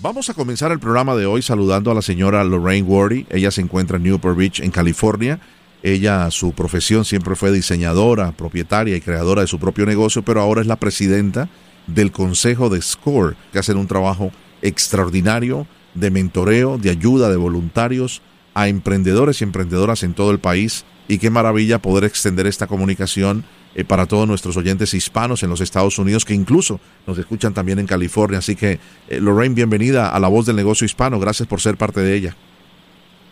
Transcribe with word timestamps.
Vamos 0.00 0.30
a 0.30 0.34
comenzar 0.34 0.70
el 0.70 0.78
programa 0.78 1.16
de 1.16 1.26
hoy 1.26 1.42
saludando 1.42 1.90
a 1.90 1.94
la 1.94 2.02
señora 2.02 2.44
Lorraine 2.44 2.86
Wardy. 2.86 3.26
Ella 3.30 3.50
se 3.50 3.62
encuentra 3.62 3.96
en 3.96 4.04
Newport 4.04 4.36
Beach, 4.36 4.60
en 4.60 4.70
California. 4.70 5.40
Ella, 5.82 6.30
su 6.30 6.52
profesión 6.52 7.04
siempre 7.04 7.34
fue 7.34 7.50
diseñadora, 7.50 8.30
propietaria 8.30 8.94
y 8.94 9.00
creadora 9.00 9.40
de 9.40 9.48
su 9.48 9.58
propio 9.58 9.86
negocio, 9.86 10.22
pero 10.22 10.40
ahora 10.40 10.60
es 10.60 10.68
la 10.68 10.76
presidenta 10.76 11.48
del 11.88 12.12
Consejo 12.12 12.70
de 12.70 12.80
SCORE, 12.80 13.34
que 13.52 13.58
hacen 13.58 13.76
un 13.76 13.88
trabajo 13.88 14.30
extraordinario 14.62 15.66
de 15.94 16.12
mentoreo, 16.12 16.78
de 16.78 16.90
ayuda 16.90 17.28
de 17.28 17.36
voluntarios 17.36 18.22
a 18.54 18.68
emprendedores 18.68 19.40
y 19.40 19.44
emprendedoras 19.44 20.04
en 20.04 20.14
todo 20.14 20.30
el 20.30 20.38
país. 20.38 20.84
Y 21.08 21.18
qué 21.18 21.30
maravilla 21.30 21.80
poder 21.80 22.04
extender 22.04 22.46
esta 22.46 22.68
comunicación 22.68 23.44
eh, 23.78 23.84
para 23.84 24.06
todos 24.06 24.26
nuestros 24.26 24.56
oyentes 24.56 24.92
hispanos 24.92 25.44
en 25.44 25.50
los 25.50 25.60
Estados 25.60 26.00
Unidos, 26.00 26.24
que 26.24 26.34
incluso 26.34 26.80
nos 27.06 27.16
escuchan 27.16 27.54
también 27.54 27.78
en 27.78 27.86
California. 27.86 28.38
Así 28.38 28.56
que, 28.56 28.72
eh, 28.72 29.20
Lorraine, 29.20 29.54
bienvenida 29.54 30.08
a 30.08 30.18
La 30.18 30.26
Voz 30.26 30.46
del 30.46 30.56
Negocio 30.56 30.84
Hispano. 30.84 31.20
Gracias 31.20 31.46
por 31.46 31.60
ser 31.60 31.76
parte 31.76 32.00
de 32.00 32.12
ella. 32.12 32.34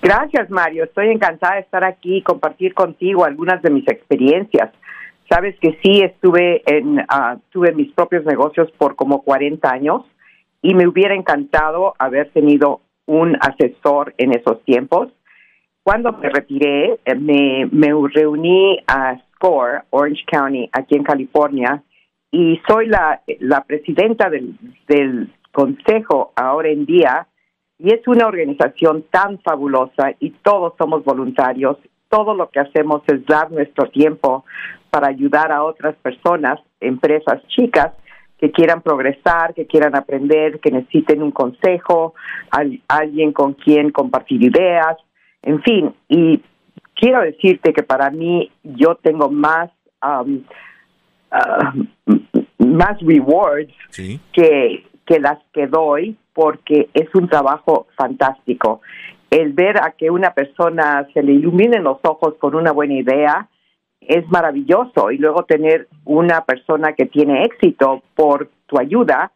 Gracias, 0.00 0.48
Mario. 0.48 0.84
Estoy 0.84 1.08
encantada 1.08 1.56
de 1.56 1.62
estar 1.62 1.84
aquí 1.84 2.18
y 2.18 2.22
compartir 2.22 2.74
contigo 2.74 3.24
algunas 3.24 3.60
de 3.60 3.70
mis 3.70 3.88
experiencias. 3.88 4.70
Sabes 5.28 5.56
que 5.60 5.80
sí 5.82 6.02
estuve 6.02 6.62
en, 6.66 7.00
uh, 7.00 7.40
tuve 7.50 7.72
mis 7.72 7.92
propios 7.92 8.24
negocios 8.24 8.70
por 8.78 8.94
como 8.94 9.22
40 9.22 9.68
años 9.68 10.02
y 10.62 10.74
me 10.74 10.86
hubiera 10.86 11.16
encantado 11.16 11.94
haber 11.98 12.30
tenido 12.30 12.82
un 13.06 13.36
asesor 13.40 14.14
en 14.16 14.32
esos 14.32 14.62
tiempos. 14.62 15.08
Cuando 15.82 16.12
me 16.12 16.28
retiré, 16.28 17.00
eh, 17.04 17.14
me, 17.16 17.68
me 17.72 17.88
reuní 18.14 18.78
a 18.86 19.20
SCORE, 19.36 19.82
Orange 19.90 20.24
County, 20.26 20.68
aquí 20.72 20.96
en 20.96 21.04
California, 21.04 21.82
y 22.30 22.60
soy 22.68 22.88
la, 22.88 23.22
la 23.38 23.62
presidenta 23.62 24.28
del, 24.28 24.58
del 24.88 25.32
consejo 25.52 26.32
ahora 26.36 26.68
en 26.68 26.84
día, 26.84 27.28
y 27.78 27.92
es 27.94 28.06
una 28.08 28.26
organización 28.26 29.04
tan 29.10 29.38
fabulosa 29.40 30.12
y 30.18 30.30
todos 30.42 30.74
somos 30.78 31.04
voluntarios. 31.04 31.76
Todo 32.08 32.34
lo 32.34 32.48
que 32.50 32.60
hacemos 32.60 33.02
es 33.06 33.24
dar 33.26 33.50
nuestro 33.50 33.90
tiempo 33.90 34.44
para 34.90 35.08
ayudar 35.08 35.52
a 35.52 35.62
otras 35.62 35.94
personas, 35.96 36.60
empresas 36.80 37.46
chicas, 37.48 37.92
que 38.38 38.50
quieran 38.50 38.82
progresar, 38.82 39.54
que 39.54 39.66
quieran 39.66 39.96
aprender, 39.96 40.60
que 40.60 40.70
necesiten 40.70 41.22
un 41.22 41.30
consejo, 41.32 42.14
alguien 42.88 43.32
con 43.32 43.54
quien 43.54 43.90
compartir 43.90 44.42
ideas, 44.42 44.96
en 45.42 45.62
fin. 45.62 45.94
Y 46.08 46.42
quiero 46.96 47.20
decirte 47.20 47.72
que 47.72 47.82
para 47.82 48.10
mí 48.10 48.50
yo 48.64 48.96
tengo 48.96 49.30
más 49.30 49.70
um, 50.02 50.42
uh, 51.30 52.16
más 52.66 53.00
rewards 53.00 53.72
que, 54.32 54.84
que 55.06 55.20
las 55.20 55.38
que 55.52 55.66
doy 55.66 56.16
porque 56.32 56.88
es 56.92 57.14
un 57.14 57.28
trabajo 57.28 57.86
fantástico. 57.96 58.80
El 59.30 59.52
ver 59.52 59.78
a 59.78 59.92
que 59.92 60.10
una 60.10 60.32
persona 60.32 61.06
se 61.14 61.22
le 61.22 61.32
iluminen 61.32 61.84
los 61.84 61.98
ojos 62.02 62.34
con 62.38 62.54
una 62.54 62.72
buena 62.72 62.94
idea 62.94 63.48
es 64.00 64.28
maravilloso 64.28 65.10
y 65.10 65.18
luego 65.18 65.44
tener 65.44 65.88
una 66.04 66.44
persona 66.44 66.92
que 66.92 67.06
tiene 67.06 67.44
éxito 67.44 68.02
por 68.14 68.50
tu 68.66 68.78
ayuda 68.78 69.32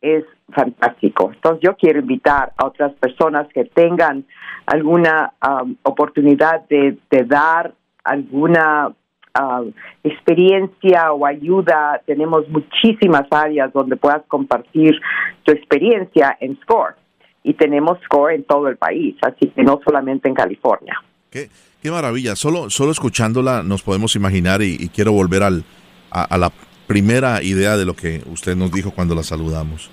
es 0.00 0.24
fantástico. 0.52 1.30
Entonces 1.34 1.60
yo 1.62 1.76
quiero 1.76 2.00
invitar 2.00 2.52
a 2.56 2.66
otras 2.66 2.92
personas 2.94 3.48
que 3.52 3.64
tengan 3.64 4.24
alguna 4.66 5.32
um, 5.46 5.76
oportunidad 5.82 6.66
de, 6.68 6.98
dar 7.26 7.74
alguna 8.02 8.88
um, 8.88 9.72
experiencia 10.02 11.12
o 11.12 11.26
ayuda. 11.26 12.00
Tenemos 12.06 12.48
muchísimas 12.48 13.26
áreas 13.30 13.72
donde 13.72 13.96
puedas 13.96 14.22
compartir 14.28 15.00
tu 15.44 15.52
experiencia 15.52 16.36
en 16.40 16.58
SCORE. 16.60 16.94
Y 17.42 17.54
tenemos 17.54 17.98
SCORE 18.04 18.36
en 18.36 18.44
todo 18.44 18.68
el 18.68 18.76
país, 18.76 19.16
así 19.22 19.48
que 19.48 19.62
no 19.62 19.78
solamente 19.84 20.28
en 20.28 20.34
California. 20.34 21.02
Qué, 21.30 21.50
qué 21.82 21.90
maravilla. 21.90 22.36
Solo, 22.36 22.70
solo 22.70 22.92
escuchándola 22.92 23.62
nos 23.62 23.82
podemos 23.82 24.16
imaginar 24.16 24.62
y, 24.62 24.88
quiero 24.88 25.12
volver 25.12 25.42
al, 25.42 25.64
a 26.10 26.38
la 26.38 26.50
primera 26.86 27.42
idea 27.42 27.76
de 27.76 27.84
lo 27.84 27.94
que 27.94 28.22
usted 28.30 28.56
nos 28.56 28.72
dijo 28.72 28.92
cuando 28.92 29.14
la 29.14 29.22
saludamos. 29.22 29.90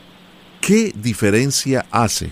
¿Qué 0.62 0.94
diferencia 0.96 1.88
hace, 1.90 2.32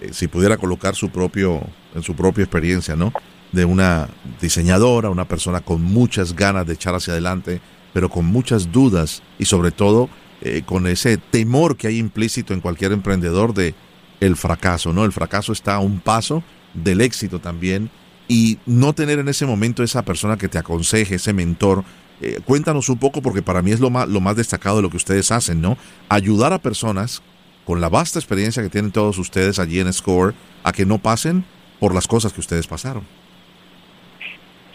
eh, 0.00 0.10
si 0.12 0.28
pudiera 0.28 0.56
colocar 0.56 0.94
su 0.94 1.10
propio, 1.10 1.60
en 1.92 2.04
su 2.04 2.14
propia 2.14 2.44
experiencia, 2.44 2.94
¿no? 2.94 3.12
De 3.50 3.64
una 3.64 4.08
diseñadora, 4.40 5.10
una 5.10 5.26
persona 5.26 5.60
con 5.60 5.82
muchas 5.82 6.36
ganas 6.36 6.68
de 6.68 6.74
echar 6.74 6.94
hacia 6.94 7.14
adelante, 7.14 7.60
pero 7.92 8.08
con 8.08 8.26
muchas 8.26 8.70
dudas 8.70 9.24
y 9.40 9.46
sobre 9.46 9.72
todo 9.72 10.08
eh, 10.40 10.62
con 10.64 10.86
ese 10.86 11.16
temor 11.16 11.76
que 11.76 11.88
hay 11.88 11.98
implícito 11.98 12.54
en 12.54 12.60
cualquier 12.60 12.92
emprendedor 12.92 13.54
de 13.54 13.74
el 14.20 14.36
fracaso, 14.36 14.92
¿no? 14.92 15.04
El 15.04 15.12
fracaso 15.12 15.52
está 15.52 15.74
a 15.74 15.80
un 15.80 15.98
paso 15.98 16.44
del 16.74 17.00
éxito 17.00 17.40
también 17.40 17.90
y 18.28 18.58
no 18.66 18.92
tener 18.92 19.18
en 19.18 19.28
ese 19.28 19.46
momento 19.46 19.82
esa 19.82 20.04
persona 20.04 20.36
que 20.36 20.48
te 20.48 20.58
aconseje, 20.58 21.16
ese 21.16 21.32
mentor, 21.32 21.82
eh, 22.20 22.38
cuéntanos 22.44 22.88
un 22.88 22.98
poco, 22.98 23.20
porque 23.20 23.42
para 23.42 23.62
mí 23.62 23.72
es 23.72 23.80
lo 23.80 23.90
más, 23.90 24.08
lo 24.08 24.20
más 24.20 24.36
destacado 24.36 24.76
de 24.76 24.82
lo 24.82 24.90
que 24.90 24.96
ustedes 24.96 25.32
hacen, 25.32 25.60
¿no? 25.60 25.76
Ayudar 26.08 26.52
a 26.52 26.60
personas 26.60 27.20
con 27.64 27.80
la 27.80 27.88
vasta 27.88 28.18
experiencia 28.18 28.62
que 28.62 28.70
tienen 28.70 28.92
todos 28.92 29.18
ustedes 29.18 29.58
allí 29.58 29.80
en 29.80 29.92
SCORE 29.92 30.34
a 30.62 30.72
que 30.72 30.86
no 30.86 30.98
pasen 30.98 31.44
por 31.80 31.94
las 31.94 32.06
cosas 32.06 32.32
que 32.32 32.40
ustedes 32.40 32.66
pasaron. 32.66 33.04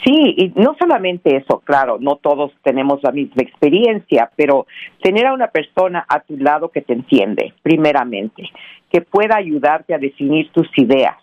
Sí, 0.04 0.36
y 0.38 0.54
no 0.56 0.76
solamente 0.80 1.36
eso, 1.36 1.62
claro, 1.66 1.98
no 2.00 2.16
todos 2.16 2.54
tenemos 2.64 3.02
la 3.04 3.12
misma 3.12 3.44
experiencia, 3.44 4.32
pero 4.36 4.66
tener 5.02 5.28
a 5.28 5.34
una 5.34 5.48
persona 5.48 6.06
a 6.08 6.22
tu 6.22 6.38
lado 6.38 6.70
que 6.70 6.82
te 6.82 6.94
entiende, 6.94 7.54
primeramente, 7.62 8.44
que 8.90 9.02
pueda 9.02 9.36
ayudarte 9.36 9.94
a 9.94 9.98
definir 9.98 10.52
tus 10.52 10.70
ideas, 10.78 11.18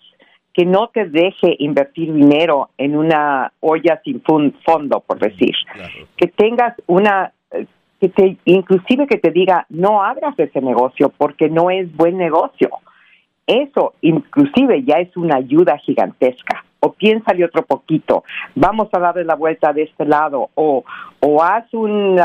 que 0.52 0.66
no 0.66 0.88
te 0.88 1.06
deje 1.06 1.56
invertir 1.58 2.12
dinero 2.12 2.70
en 2.76 2.96
una 2.96 3.52
olla 3.60 4.00
sin 4.04 4.22
fondo, 4.22 5.00
por 5.00 5.18
decir. 5.18 5.54
Que 6.16 6.28
tengas 6.28 6.74
una, 6.86 7.32
eh, 7.52 7.66
que 8.00 8.08
te, 8.08 8.36
inclusive 8.44 9.06
que 9.06 9.18
te 9.18 9.30
diga, 9.30 9.66
no 9.68 10.02
abras 10.02 10.38
ese 10.38 10.60
negocio 10.60 11.12
porque 11.16 11.48
no 11.48 11.70
es 11.70 11.94
buen 11.96 12.16
negocio. 12.16 12.70
Eso 13.46 13.94
inclusive 14.00 14.82
ya 14.84 14.96
es 14.96 15.16
una 15.16 15.36
ayuda 15.36 15.78
gigantesca. 15.78 16.64
O 16.80 16.92
piénsale 16.92 17.44
otro 17.44 17.64
poquito, 17.64 18.22
vamos 18.54 18.88
a 18.92 18.98
darle 18.98 19.24
la 19.24 19.34
vuelta 19.34 19.72
de 19.72 19.84
este 19.84 20.04
lado, 20.04 20.50
o, 20.54 20.84
o 21.20 21.42
haz 21.42 21.72
un, 21.72 22.20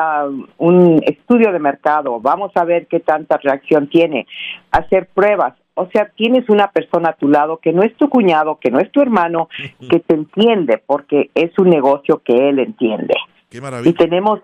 un 0.57 1.01
estudio 1.03 1.53
de 1.53 1.57
mercado, 1.57 2.19
vamos 2.19 2.51
a 2.55 2.65
ver 2.65 2.85
qué 2.87 2.99
tanta 2.99 3.37
reacción 3.37 3.87
tiene, 3.87 4.27
hacer 4.71 5.07
pruebas, 5.07 5.53
o 5.73 5.87
sea, 5.87 6.11
tienes 6.15 6.49
una 6.49 6.67
persona 6.67 7.09
a 7.09 7.13
tu 7.13 7.27
lado 7.27 7.57
que 7.57 7.71
no 7.71 7.81
es 7.81 7.95
tu 7.95 8.09
cuñado, 8.09 8.59
que 8.59 8.69
no 8.69 8.79
es 8.79 8.91
tu 8.91 9.01
hermano, 9.01 9.49
que 9.89 9.99
te 9.99 10.13
entiende 10.15 10.81
porque 10.85 11.31
es 11.33 11.57
un 11.57 11.69
negocio 11.69 12.21
que 12.23 12.49
él 12.49 12.59
entiende. 12.59 13.15
Qué 13.49 13.61
maravilla. 13.61 13.89
Y 13.89 13.93
tenemos, 13.93 14.41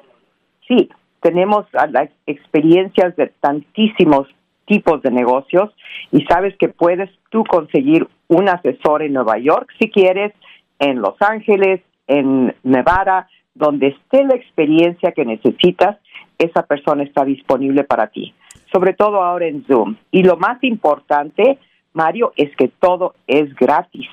sí, 0.68 0.90
tenemos 1.22 1.66
las 1.72 2.10
experiencias 2.26 3.16
de 3.16 3.32
tantísimos 3.40 4.28
tipos 4.66 5.02
de 5.02 5.12
negocios 5.12 5.72
y 6.12 6.24
sabes 6.26 6.56
que 6.58 6.68
puedes 6.70 7.10
tú 7.30 7.44
conseguir 7.46 8.08
un 8.28 8.50
asesor 8.50 9.02
en 9.02 9.14
Nueva 9.14 9.38
York 9.38 9.70
si 9.80 9.90
quieres, 9.90 10.34
en 10.80 11.02
Los 11.02 11.16
Ángeles, 11.22 11.82
en 12.08 12.54
Nevada, 12.64 13.28
donde 13.56 13.88
esté 13.88 14.24
la 14.24 14.36
experiencia 14.36 15.12
que 15.14 15.26
necesitas, 15.26 15.98
esa 16.38 16.64
persona 16.64 17.04
está 17.04 17.26
disponible 17.26 17.84
para 17.84 18.08
ti 18.08 18.34
sobre 18.72 18.94
todo 18.94 19.24
ahora 19.24 19.48
en 19.48 19.66
Zoom. 19.66 19.96
Y 20.12 20.24
lo 20.24 20.38
más 20.38 20.64
importante, 20.64 21.58
Mario, 21.94 22.34
es 22.36 22.56
que 22.56 22.68
todo 22.68 23.16
es 23.28 23.54
gratis. 23.56 24.08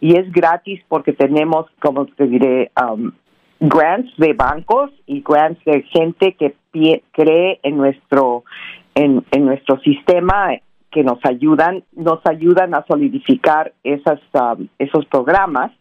Y 0.00 0.16
es 0.16 0.30
gratis 0.32 0.80
porque 0.88 1.12
tenemos, 1.12 1.66
como 1.80 2.06
te 2.06 2.26
diré, 2.26 2.70
um, 2.80 3.12
grants 3.60 4.10
de 4.16 4.32
bancos 4.32 4.90
y 5.06 5.22
grants 5.22 5.62
de 5.64 5.82
gente 5.82 6.34
que 6.34 6.54
cree 7.12 7.60
en 7.62 7.76
nuestro, 7.76 8.44
en, 8.94 9.24
en 9.30 9.46
nuestro 9.46 9.80
sistema 9.80 10.50
que 10.90 11.02
nos 11.02 11.18
ayudan, 11.24 11.84
nos 11.94 12.24
ayudan 12.24 12.74
a 12.74 12.84
solidificar 12.86 13.72
esas, 13.84 14.20
um, 14.32 14.68
esos 14.78 15.04
programas 15.06 15.72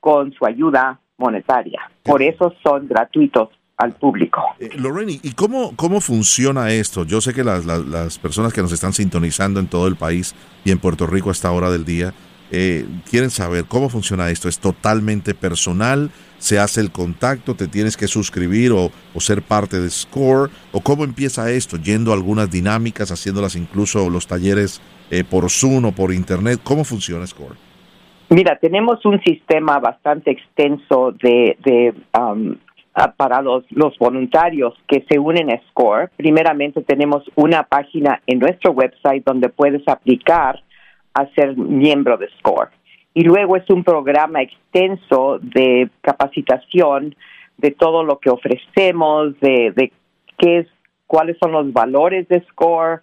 con 0.00 0.32
su 0.32 0.44
ayuda 0.44 1.00
monetaria. 1.18 1.80
Por 2.02 2.22
eso 2.22 2.54
son 2.62 2.86
gratuitos 2.88 3.48
al 3.76 3.92
público. 3.92 4.42
Eh, 4.58 4.70
Lorraine, 4.76 5.18
¿y 5.22 5.32
cómo, 5.32 5.74
cómo 5.76 6.00
funciona 6.00 6.70
esto? 6.70 7.04
Yo 7.04 7.20
sé 7.20 7.34
que 7.34 7.42
las, 7.42 7.64
las, 7.64 8.18
personas 8.18 8.52
que 8.52 8.62
nos 8.62 8.72
están 8.72 8.92
sintonizando 8.92 9.58
en 9.58 9.66
todo 9.66 9.88
el 9.88 9.96
país 9.96 10.34
y 10.64 10.70
en 10.70 10.78
Puerto 10.78 11.06
Rico 11.06 11.30
a 11.30 11.32
esta 11.32 11.50
hora 11.50 11.70
del 11.70 11.84
día 11.84 12.12
eh, 12.50 12.86
quieren 13.10 13.30
saber 13.30 13.64
cómo 13.64 13.88
funciona 13.88 14.30
esto. 14.30 14.48
¿Es 14.48 14.58
totalmente 14.58 15.34
personal? 15.34 16.10
¿Se 16.42 16.58
hace 16.58 16.80
el 16.80 16.90
contacto? 16.90 17.54
¿Te 17.54 17.68
tienes 17.68 17.96
que 17.96 18.08
suscribir 18.08 18.72
o, 18.72 18.90
o 19.14 19.20
ser 19.20 19.42
parte 19.42 19.78
de 19.78 19.88
SCORE? 19.88 20.50
¿O 20.72 20.80
cómo 20.80 21.04
empieza 21.04 21.48
esto? 21.52 21.76
¿Yendo 21.76 22.10
a 22.10 22.14
algunas 22.14 22.50
dinámicas, 22.50 23.12
haciéndolas 23.12 23.54
incluso 23.54 24.10
los 24.10 24.26
talleres 24.26 24.82
eh, 25.12 25.22
por 25.22 25.48
Zoom 25.50 25.84
o 25.84 25.92
por 25.92 26.12
Internet? 26.12 26.58
¿Cómo 26.64 26.82
funciona 26.82 27.24
SCORE? 27.28 27.54
Mira, 28.30 28.58
tenemos 28.60 29.06
un 29.06 29.22
sistema 29.22 29.78
bastante 29.78 30.32
extenso 30.32 31.12
de, 31.22 31.56
de 31.64 31.94
um, 32.18 32.56
para 33.16 33.40
los, 33.40 33.62
los 33.70 33.96
voluntarios 33.98 34.74
que 34.88 35.06
se 35.08 35.20
unen 35.20 35.48
a 35.48 35.60
SCORE. 35.68 36.08
Primeramente 36.16 36.82
tenemos 36.82 37.22
una 37.36 37.62
página 37.62 38.20
en 38.26 38.40
nuestro 38.40 38.72
website 38.72 39.22
donde 39.24 39.48
puedes 39.48 39.86
aplicar 39.86 40.60
a 41.14 41.24
ser 41.36 41.56
miembro 41.56 42.16
de 42.16 42.26
SCORE. 42.38 42.70
Y 43.14 43.24
luego 43.24 43.56
es 43.56 43.68
un 43.70 43.84
programa 43.84 44.42
extenso 44.42 45.38
de 45.40 45.90
capacitación 46.00 47.14
de 47.58 47.70
todo 47.70 48.04
lo 48.04 48.18
que 48.18 48.30
ofrecemos, 48.30 49.38
de, 49.40 49.72
de 49.76 49.92
qué 50.38 50.58
es, 50.58 50.66
cuáles 51.06 51.36
son 51.38 51.52
los 51.52 51.72
valores 51.72 52.26
de 52.28 52.40
SCORE, 52.48 53.00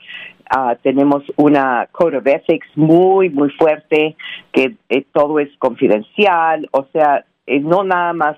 Ah, 0.52 0.76
tenemos 0.82 1.22
una 1.36 1.88
Code 1.92 2.18
of 2.18 2.26
Ethics 2.26 2.68
muy, 2.76 3.30
muy 3.30 3.52
fuerte, 3.52 4.16
que 4.52 4.78
eh, 4.90 5.06
todo 5.14 5.40
es 5.40 5.50
confidencial, 5.60 6.68
o 6.72 6.88
sea, 6.92 7.24
eh, 7.46 7.60
no 7.60 7.84
nada 7.84 8.14
más 8.14 8.36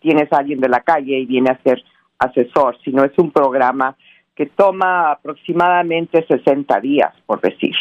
tienes 0.00 0.32
a 0.32 0.38
alguien 0.38 0.60
de 0.60 0.70
la 0.70 0.80
calle 0.80 1.18
y 1.18 1.26
viene 1.26 1.50
a 1.50 1.62
ser 1.62 1.84
asesor, 2.18 2.78
sino 2.82 3.04
es 3.04 3.12
un 3.18 3.30
programa 3.30 3.94
que 4.34 4.46
toma 4.46 5.10
aproximadamente 5.10 6.24
60 6.26 6.80
días, 6.80 7.12
por 7.26 7.42
decir. 7.42 7.74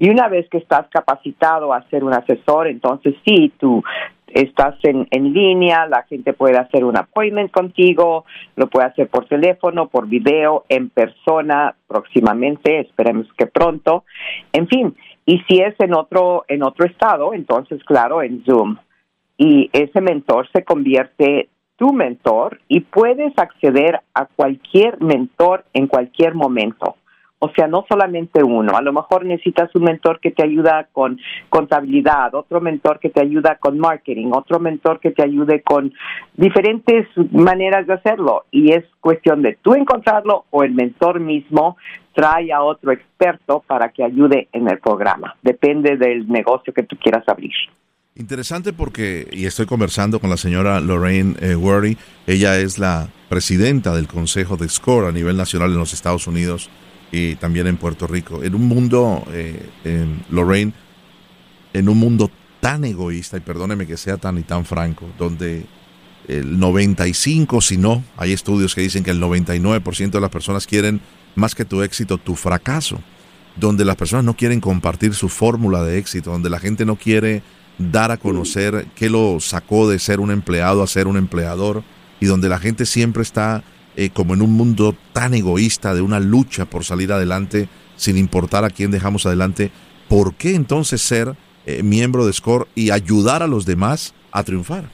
Y 0.00 0.08
una 0.08 0.28
vez 0.28 0.48
que 0.48 0.56
estás 0.56 0.88
capacitado 0.88 1.74
a 1.74 1.86
ser 1.90 2.04
un 2.04 2.14
asesor, 2.14 2.68
entonces 2.68 3.14
sí, 3.22 3.52
tú 3.60 3.84
estás 4.28 4.74
en, 4.82 5.06
en 5.10 5.34
línea, 5.34 5.86
la 5.86 6.04
gente 6.04 6.32
puede 6.32 6.56
hacer 6.56 6.86
un 6.86 6.96
appointment 6.96 7.50
contigo, 7.50 8.24
lo 8.56 8.68
puede 8.68 8.86
hacer 8.86 9.08
por 9.08 9.26
teléfono, 9.26 9.88
por 9.88 10.08
video, 10.08 10.64
en 10.70 10.88
persona, 10.88 11.74
próximamente, 11.86 12.80
esperemos 12.80 13.28
que 13.36 13.46
pronto. 13.46 14.04
En 14.54 14.68
fin, 14.68 14.96
y 15.26 15.40
si 15.40 15.60
es 15.60 15.74
en 15.80 15.94
otro, 15.94 16.46
en 16.48 16.62
otro 16.62 16.86
estado, 16.86 17.34
entonces 17.34 17.84
claro, 17.84 18.22
en 18.22 18.42
Zoom. 18.46 18.78
Y 19.36 19.68
ese 19.74 20.00
mentor 20.00 20.48
se 20.50 20.64
convierte 20.64 21.50
tu 21.76 21.92
mentor 21.92 22.58
y 22.68 22.80
puedes 22.80 23.38
acceder 23.38 24.00
a 24.14 24.24
cualquier 24.24 24.98
mentor 25.02 25.66
en 25.74 25.88
cualquier 25.88 26.34
momento. 26.34 26.96
O 27.42 27.50
sea, 27.56 27.66
no 27.66 27.86
solamente 27.88 28.42
uno. 28.44 28.76
A 28.76 28.82
lo 28.82 28.92
mejor 28.92 29.24
necesitas 29.24 29.74
un 29.74 29.84
mentor 29.84 30.20
que 30.20 30.30
te 30.30 30.44
ayuda 30.44 30.88
con 30.92 31.18
contabilidad, 31.48 32.34
otro 32.34 32.60
mentor 32.60 33.00
que 33.00 33.08
te 33.08 33.22
ayuda 33.22 33.56
con 33.56 33.78
marketing, 33.78 34.30
otro 34.32 34.60
mentor 34.60 35.00
que 35.00 35.10
te 35.10 35.22
ayude 35.22 35.62
con 35.62 35.90
diferentes 36.34 37.06
maneras 37.32 37.86
de 37.86 37.94
hacerlo. 37.94 38.44
Y 38.50 38.72
es 38.72 38.84
cuestión 39.00 39.40
de 39.40 39.56
tú 39.62 39.74
encontrarlo 39.74 40.44
o 40.50 40.64
el 40.64 40.74
mentor 40.74 41.18
mismo 41.18 41.78
trae 42.14 42.52
a 42.52 42.62
otro 42.62 42.92
experto 42.92 43.64
para 43.66 43.88
que 43.88 44.04
ayude 44.04 44.48
en 44.52 44.68
el 44.68 44.78
programa. 44.78 45.34
Depende 45.40 45.96
del 45.96 46.28
negocio 46.28 46.74
que 46.74 46.82
tú 46.82 46.96
quieras 46.96 47.26
abrir. 47.26 47.52
Interesante 48.16 48.74
porque, 48.74 49.26
y 49.32 49.46
estoy 49.46 49.64
conversando 49.64 50.20
con 50.20 50.28
la 50.28 50.36
señora 50.36 50.78
Lorraine 50.80 51.36
eh, 51.40 51.54
Worry, 51.54 51.96
ella 52.26 52.58
es 52.58 52.78
la 52.78 53.08
presidenta 53.30 53.94
del 53.94 54.08
Consejo 54.08 54.58
de 54.58 54.68
SCORE 54.68 55.08
a 55.08 55.12
nivel 55.12 55.38
nacional 55.38 55.70
en 55.70 55.78
los 55.78 55.94
Estados 55.94 56.26
Unidos 56.26 56.68
y 57.12 57.36
también 57.36 57.66
en 57.66 57.76
Puerto 57.76 58.06
Rico. 58.06 58.42
En 58.42 58.54
un 58.54 58.66
mundo, 58.66 59.24
eh, 59.32 59.68
en 59.84 60.22
Lorraine, 60.30 60.72
en 61.72 61.88
un 61.88 61.98
mundo 61.98 62.30
tan 62.60 62.84
egoísta, 62.84 63.36
y 63.36 63.40
perdóneme 63.40 63.86
que 63.86 63.96
sea 63.96 64.16
tan 64.16 64.38
y 64.38 64.42
tan 64.42 64.64
franco, 64.64 65.06
donde 65.18 65.66
el 66.28 66.58
95, 66.58 67.60
si 67.60 67.76
no, 67.76 68.04
hay 68.16 68.32
estudios 68.32 68.74
que 68.74 68.82
dicen 68.82 69.02
que 69.02 69.10
el 69.10 69.20
99% 69.20 70.10
de 70.10 70.20
las 70.20 70.30
personas 70.30 70.66
quieren 70.66 71.00
más 71.34 71.54
que 71.54 71.64
tu 71.64 71.82
éxito, 71.82 72.18
tu 72.18 72.36
fracaso, 72.36 73.00
donde 73.56 73.84
las 73.84 73.96
personas 73.96 74.24
no 74.24 74.36
quieren 74.36 74.60
compartir 74.60 75.14
su 75.14 75.28
fórmula 75.28 75.82
de 75.82 75.98
éxito, 75.98 76.30
donde 76.30 76.50
la 76.50 76.60
gente 76.60 76.84
no 76.84 76.96
quiere 76.96 77.42
dar 77.78 78.10
a 78.10 78.18
conocer 78.18 78.86
qué 78.94 79.08
lo 79.08 79.40
sacó 79.40 79.88
de 79.88 79.98
ser 79.98 80.20
un 80.20 80.30
empleado 80.30 80.82
a 80.82 80.86
ser 80.86 81.06
un 81.06 81.16
empleador, 81.16 81.82
y 82.20 82.26
donde 82.26 82.48
la 82.48 82.58
gente 82.58 82.84
siempre 82.84 83.22
está 83.22 83.64
eh, 83.96 84.10
como 84.10 84.34
en 84.34 84.42
un 84.42 84.52
mundo 84.52 84.94
tan 85.12 85.34
egoísta 85.34 85.94
de 85.94 86.02
una 86.02 86.20
lucha 86.20 86.64
por 86.64 86.84
salir 86.84 87.12
adelante 87.12 87.68
sin 87.96 88.16
importar 88.16 88.64
a 88.64 88.70
quién 88.70 88.90
dejamos 88.90 89.26
adelante, 89.26 89.70
¿por 90.08 90.34
qué 90.34 90.54
entonces 90.54 91.00
ser 91.02 91.34
eh, 91.66 91.82
miembro 91.82 92.24
de 92.24 92.32
SCORE 92.32 92.66
y 92.74 92.90
ayudar 92.90 93.42
a 93.42 93.46
los 93.46 93.66
demás 93.66 94.14
a 94.32 94.42
triunfar? 94.42 94.84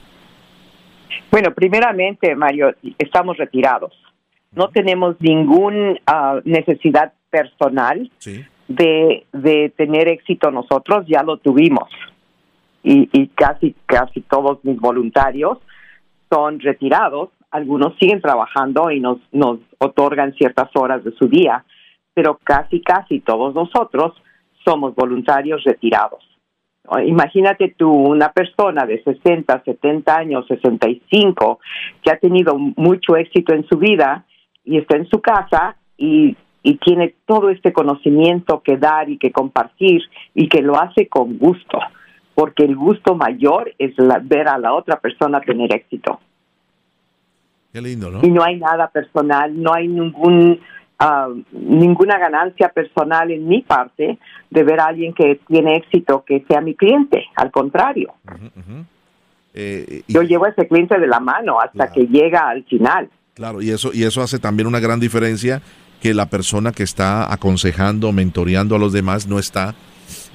Bueno, 1.31 1.53
primeramente, 1.55 2.35
Mario, 2.35 2.75
estamos 2.99 3.37
retirados. 3.37 3.93
No 4.53 4.69
tenemos 4.69 5.17
ninguna 5.21 5.95
ah, 6.07 6.41
necesidad 6.45 7.13
personal 7.31 8.11
de, 8.69 9.27
de 9.33 9.73
tener 9.77 10.09
éxito 10.09 10.51
nosotros, 10.51 11.05
ya 11.07 11.23
lo 11.23 11.37
tuvimos. 11.37 11.91
Y, 12.83 13.09
y 13.13 13.29
casi, 13.29 13.75
casi 13.87 14.21
todos 14.23 14.65
mis 14.65 14.79
voluntarios 14.79 15.59
son 16.31 16.61
retirados 16.61 17.31
algunos 17.57 17.97
siguen 17.99 18.21
trabajando 18.21 18.91
y 18.91 19.01
nos, 19.01 19.19
nos 19.33 19.59
otorgan 19.79 20.35
ciertas 20.35 20.71
horas 20.75 21.03
de 21.05 21.13
su 21.13 21.29
día, 21.29 21.65
pero 22.15 22.39
casi, 22.43 22.81
casi 22.81 23.21
todos 23.21 23.55
nosotros 23.55 24.15
somos 24.65 24.95
voluntarios 24.95 25.63
retirados. 25.65 26.23
Imagínate 27.05 27.75
tú, 27.77 27.91
una 27.91 28.31
persona 28.31 28.87
de 28.87 29.03
60, 29.03 29.63
70 29.65 30.17
años, 30.17 30.47
65, 30.47 31.59
que 32.03 32.11
ha 32.13 32.19
tenido 32.19 32.57
mucho 32.57 33.17
éxito 33.17 33.53
en 33.55 33.67
su 33.67 33.77
vida 33.77 34.25
y 34.65 34.79
está 34.79 34.97
en 34.97 35.09
su 35.09 35.21
casa 35.21 35.77
y, 35.97 36.37
y 36.63 36.77
tiene 36.77 37.15
todo 37.27 37.51
este 37.51 37.73
conocimiento 37.73 38.63
que 38.63 38.77
dar 38.77 39.11
y 39.11 39.19
que 39.19 39.33
compartir 39.33 40.03
y 40.35 40.49
que 40.49 40.63
lo 40.63 40.77
hace 40.77 41.09
con 41.09 41.39
gusto, 41.39 41.79
porque 42.35 42.65
el 42.65 42.77
gusto 42.77 43.15
mayor 43.15 43.73
es 43.79 43.95
ver 44.23 44.49
a 44.49 44.59
la 44.59 44.75
otra 44.75 45.01
persona 45.01 45.41
tener 45.41 45.75
éxito. 45.75 46.21
Y 48.23 48.31
no 48.31 48.43
hay 48.43 48.59
nada 48.59 48.89
personal, 48.89 49.61
no 49.61 49.73
hay 49.75 49.89
ningún 49.89 50.61
ah, 50.99 51.29
ninguna 51.53 52.19
ganancia 52.19 52.69
personal 52.69 53.31
en 53.31 53.47
mi 53.47 53.63
parte 53.63 54.19
de 54.51 54.63
ver 54.63 54.81
a 54.81 54.87
alguien 54.87 55.13
que 55.13 55.41
tiene 55.47 55.77
éxito 55.77 56.25
que 56.27 56.45
sea 56.49 56.61
mi 56.61 56.75
cliente, 56.75 57.25
al 57.37 57.51
contrario. 57.51 58.15
Eh, 59.55 60.03
Yo 60.09 60.23
llevo 60.23 60.45
a 60.45 60.51
ese 60.51 60.69
cliente 60.69 60.99
de 60.99 61.07
la 61.07 61.21
mano 61.21 61.61
hasta 61.61 61.91
que 61.91 62.07
llega 62.07 62.49
al 62.49 62.65
final. 62.65 63.09
Claro, 63.35 63.61
y 63.61 63.71
eso, 63.71 63.91
y 63.93 64.05
eso 64.05 64.23
hace 64.23 64.39
también 64.39 64.67
una 64.67 64.81
gran 64.81 65.01
diferencia 65.01 65.61
que 66.01 66.15
la 66.15 66.27
persona 66.27 66.73
que 66.73 66.83
está 66.83 67.33
aconsejando, 67.33 68.13
mentoreando 68.13 68.77
a 68.77 68.79
los 68.79 68.93
demás 68.93 69.27
no 69.27 69.39
está 69.39 69.75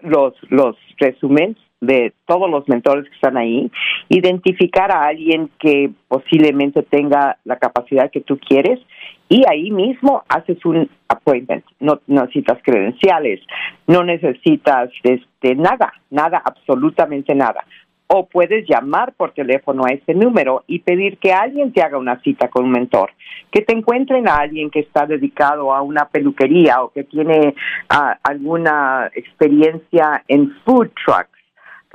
los, 0.00 0.34
los 0.48 0.76
resúmenes 0.98 1.56
de 1.80 2.14
todos 2.26 2.48
los 2.50 2.68
mentores 2.68 3.04
que 3.08 3.14
están 3.14 3.36
ahí, 3.36 3.70
identificar 4.08 4.90
a 4.92 5.06
alguien 5.06 5.50
que 5.58 5.90
posiblemente 6.08 6.82
tenga 6.82 7.38
la 7.44 7.56
capacidad 7.56 8.10
que 8.10 8.20
tú 8.20 8.38
quieres 8.38 8.80
y 9.28 9.42
ahí 9.48 9.70
mismo 9.70 10.22
haces 10.28 10.64
un 10.64 10.88
appointment. 11.08 11.64
No, 11.80 12.00
necesitas 12.06 12.58
credenciales, 12.62 13.40
no 13.86 14.04
necesitas 14.04 14.90
este, 15.02 15.54
nada, 15.54 15.92
nada, 16.10 16.40
absolutamente 16.44 17.34
nada. 17.34 17.64
O 18.08 18.26
puedes 18.26 18.68
llamar 18.68 19.14
por 19.14 19.32
teléfono 19.32 19.84
a 19.84 19.92
ese 19.92 20.14
número 20.14 20.62
y 20.68 20.78
pedir 20.78 21.18
que 21.18 21.32
alguien 21.32 21.72
te 21.72 21.82
haga 21.82 21.98
una 21.98 22.20
cita 22.20 22.48
con 22.48 22.64
un 22.64 22.70
mentor, 22.70 23.10
que 23.50 23.62
te 23.62 23.74
encuentren 23.74 24.28
a 24.28 24.36
alguien 24.36 24.70
que 24.70 24.78
está 24.78 25.06
dedicado 25.06 25.74
a 25.74 25.82
una 25.82 26.08
peluquería 26.08 26.82
o 26.82 26.90
que 26.90 27.02
tiene 27.02 27.56
ah, 27.88 28.16
alguna 28.22 29.10
experiencia 29.12 30.22
en 30.28 30.52
food 30.64 30.90
trucks 31.04 31.35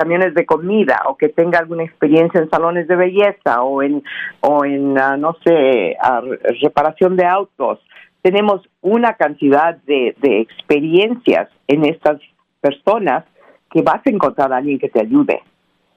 camiones 0.01 0.33
de 0.33 0.47
comida 0.47 1.03
o 1.07 1.15
que 1.15 1.29
tenga 1.29 1.59
alguna 1.59 1.83
experiencia 1.83 2.39
en 2.39 2.49
salones 2.49 2.87
de 2.87 2.95
belleza 2.95 3.61
o 3.61 3.83
en 3.83 4.03
o 4.39 4.65
en 4.65 4.97
ah, 4.97 5.15
no 5.15 5.37
sé 5.45 5.95
ah, 6.01 6.21
reparación 6.59 7.15
de 7.15 7.25
autos 7.25 7.77
tenemos 8.23 8.67
una 8.81 9.13
cantidad 9.13 9.77
de, 9.85 10.15
de 10.19 10.41
experiencias 10.41 11.49
en 11.67 11.85
estas 11.85 12.19
personas 12.61 13.25
que 13.69 13.83
vas 13.83 14.01
a 14.03 14.09
encontrar 14.09 14.51
a 14.51 14.57
alguien 14.57 14.79
que 14.79 14.89
te 14.89 15.01
ayude 15.01 15.43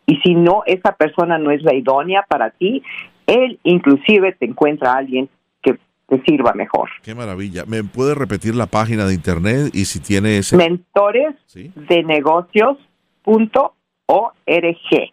y 0.04 0.16
si 0.16 0.34
no 0.34 0.64
esa 0.66 0.92
persona 0.92 1.38
no 1.38 1.50
es 1.50 1.62
la 1.62 1.74
idónea 1.74 2.26
para 2.28 2.50
ti 2.50 2.82
él 3.26 3.58
inclusive 3.62 4.32
te 4.32 4.44
encuentra 4.44 4.92
a 4.92 4.98
alguien 4.98 5.30
que 5.62 5.78
te 6.06 6.20
sirva 6.26 6.52
mejor. 6.52 6.90
Qué 7.02 7.14
maravilla. 7.14 7.64
¿Me 7.66 7.82
puede 7.82 8.14
repetir 8.14 8.54
la 8.54 8.66
página 8.66 9.06
de 9.06 9.14
internet 9.14 9.70
y 9.72 9.86
si 9.86 9.98
tiene 10.00 10.36
ese... 10.36 10.58
Mentores 10.58 11.34
de 11.54 12.02
negocios 12.02 12.76
ORG. 14.06 15.12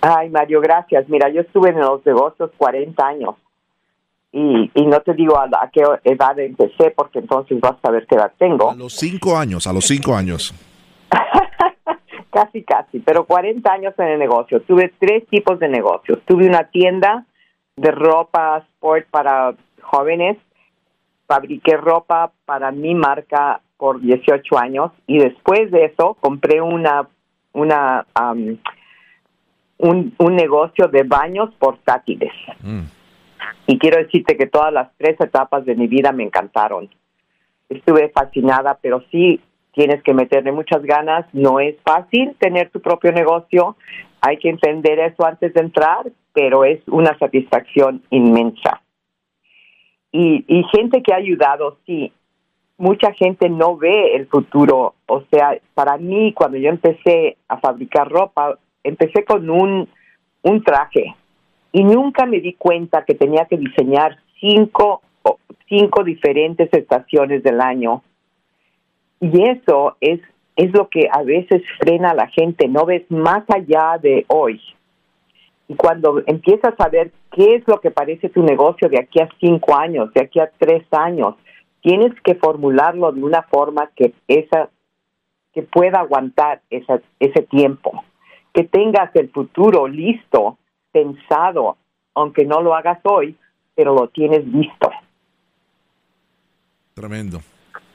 Ay, 0.00 0.30
Mario, 0.30 0.60
gracias. 0.60 1.08
Mira, 1.08 1.28
yo 1.30 1.40
estuve 1.40 1.70
en 1.70 1.80
los 1.80 2.04
negocios 2.06 2.50
40 2.56 3.06
años 3.06 3.34
y, 4.32 4.70
no 4.86 5.00
te 5.00 5.14
digo 5.14 5.38
a, 5.38 5.48
qué 5.72 5.82
edad 6.04 6.38
empecé 6.38 6.92
porque 6.94 7.20
entonces 7.20 7.58
vas 7.58 7.76
a 7.82 7.90
ver 7.90 8.06
qué 8.06 8.16
edad 8.16 8.32
tengo. 8.38 8.70
A 8.70 8.74
los 8.74 8.92
5 8.94 9.36
años, 9.36 9.66
a 9.66 9.72
los 9.72 9.86
5 9.86 10.14
años. 10.14 10.54
casi, 12.30 12.62
casi, 12.62 12.98
pero 12.98 13.24
40 13.24 13.72
años 13.72 13.94
en 13.98 14.08
el 14.08 14.18
negocio. 14.18 14.60
Tuve 14.60 14.92
tres 14.98 15.26
tipos 15.28 15.58
de 15.58 15.68
negocios. 15.68 16.18
Tuve 16.26 16.46
una 16.46 16.64
tienda 16.64 17.24
de 17.76 17.90
ropa 17.90 18.58
sport 18.58 19.06
para 19.10 19.54
jóvenes. 19.86 20.36
Fabriqué 21.26 21.76
ropa 21.76 22.32
para 22.44 22.70
mi 22.70 22.94
marca 22.94 23.60
por 23.76 24.00
18 24.00 24.58
años 24.58 24.92
y 25.06 25.18
después 25.18 25.70
de 25.70 25.86
eso 25.86 26.16
compré 26.20 26.60
una 26.60 27.08
una 27.52 28.06
un, 29.78 30.14
un, 30.18 30.36
negocio 30.36 30.88
de 30.88 31.02
baños 31.02 31.50
portátiles. 31.58 32.32
Mm. 32.62 32.82
Y 33.66 33.78
quiero 33.78 33.98
decirte 33.98 34.36
que 34.36 34.46
todas 34.46 34.72
las 34.72 34.90
tres 34.96 35.18
etapas 35.20 35.64
de 35.64 35.74
mi 35.74 35.86
vida 35.86 36.12
me 36.12 36.22
encantaron. 36.22 36.88
Estuve 37.68 38.10
fascinada, 38.10 38.78
pero 38.80 39.02
sí 39.10 39.40
tienes 39.72 40.02
que 40.02 40.14
meterle 40.14 40.52
muchas 40.52 40.82
ganas. 40.82 41.26
No 41.32 41.58
es 41.60 41.76
fácil 41.82 42.36
tener 42.38 42.70
tu 42.70 42.80
propio 42.80 43.12
negocio. 43.12 43.76
Hay 44.20 44.38
que 44.38 44.50
entender 44.50 44.98
eso 44.98 45.26
antes 45.26 45.52
de 45.54 45.60
entrar, 45.60 46.06
pero 46.32 46.64
es 46.64 46.80
una 46.88 47.18
satisfacción 47.18 48.02
inmensa 48.10 48.82
y, 50.12 50.64
gente 50.72 51.02
que 51.02 51.12
ha 51.12 51.16
ayudado, 51.16 51.78
sí. 51.86 52.12
Mucha 52.78 53.12
gente 53.12 53.48
no 53.48 53.76
ve 53.76 54.14
el 54.14 54.26
futuro. 54.26 54.94
O 55.06 55.22
sea, 55.30 55.58
para 55.74 55.96
mí, 55.96 56.32
cuando 56.32 56.58
yo 56.58 56.68
empecé 56.68 57.36
a 57.48 57.58
fabricar 57.58 58.10
ropa, 58.10 58.58
empecé 58.84 59.24
con 59.24 59.48
un, 59.48 59.88
un 60.42 60.62
traje 60.62 61.14
y 61.72 61.84
nunca 61.84 62.26
me 62.26 62.40
di 62.40 62.54
cuenta 62.54 63.04
que 63.04 63.14
tenía 63.14 63.46
que 63.46 63.56
diseñar 63.56 64.16
cinco, 64.40 65.02
cinco 65.68 66.04
diferentes 66.04 66.72
estaciones 66.72 67.42
del 67.42 67.60
año. 67.60 68.02
Y 69.20 69.42
eso 69.42 69.96
es, 70.00 70.20
es 70.56 70.72
lo 70.72 70.88
que 70.88 71.08
a 71.10 71.22
veces 71.22 71.62
frena 71.78 72.10
a 72.10 72.14
la 72.14 72.28
gente. 72.28 72.68
No 72.68 72.84
ves 72.84 73.04
más 73.10 73.44
allá 73.48 73.98
de 74.00 74.24
hoy. 74.28 74.60
Y 75.68 75.74
cuando 75.74 76.22
empiezas 76.26 76.74
a 76.78 76.88
ver 76.88 77.12
qué 77.32 77.56
es 77.56 77.64
lo 77.66 77.80
que 77.80 77.90
parece 77.90 78.28
tu 78.28 78.42
negocio 78.42 78.88
de 78.88 79.00
aquí 79.00 79.20
a 79.20 79.28
cinco 79.40 79.76
años, 79.76 80.12
de 80.14 80.22
aquí 80.22 80.38
a 80.38 80.50
tres 80.58 80.86
años, 80.92 81.34
tienes 81.82 82.12
que 82.22 82.36
formularlo 82.36 83.12
de 83.12 83.22
una 83.22 83.42
forma 83.42 83.90
que 83.94 84.14
esa 84.28 84.70
que 85.52 85.62
pueda 85.62 86.00
aguantar 86.00 86.60
esa, 86.68 87.00
ese 87.18 87.40
tiempo, 87.42 88.04
que 88.52 88.64
tengas 88.64 89.14
el 89.16 89.30
futuro 89.30 89.88
listo, 89.88 90.58
pensado, 90.92 91.78
aunque 92.14 92.44
no 92.44 92.60
lo 92.60 92.74
hagas 92.74 92.98
hoy, 93.04 93.34
pero 93.74 93.94
lo 93.94 94.08
tienes 94.08 94.44
visto. 94.52 94.90
Tremendo. 96.92 97.40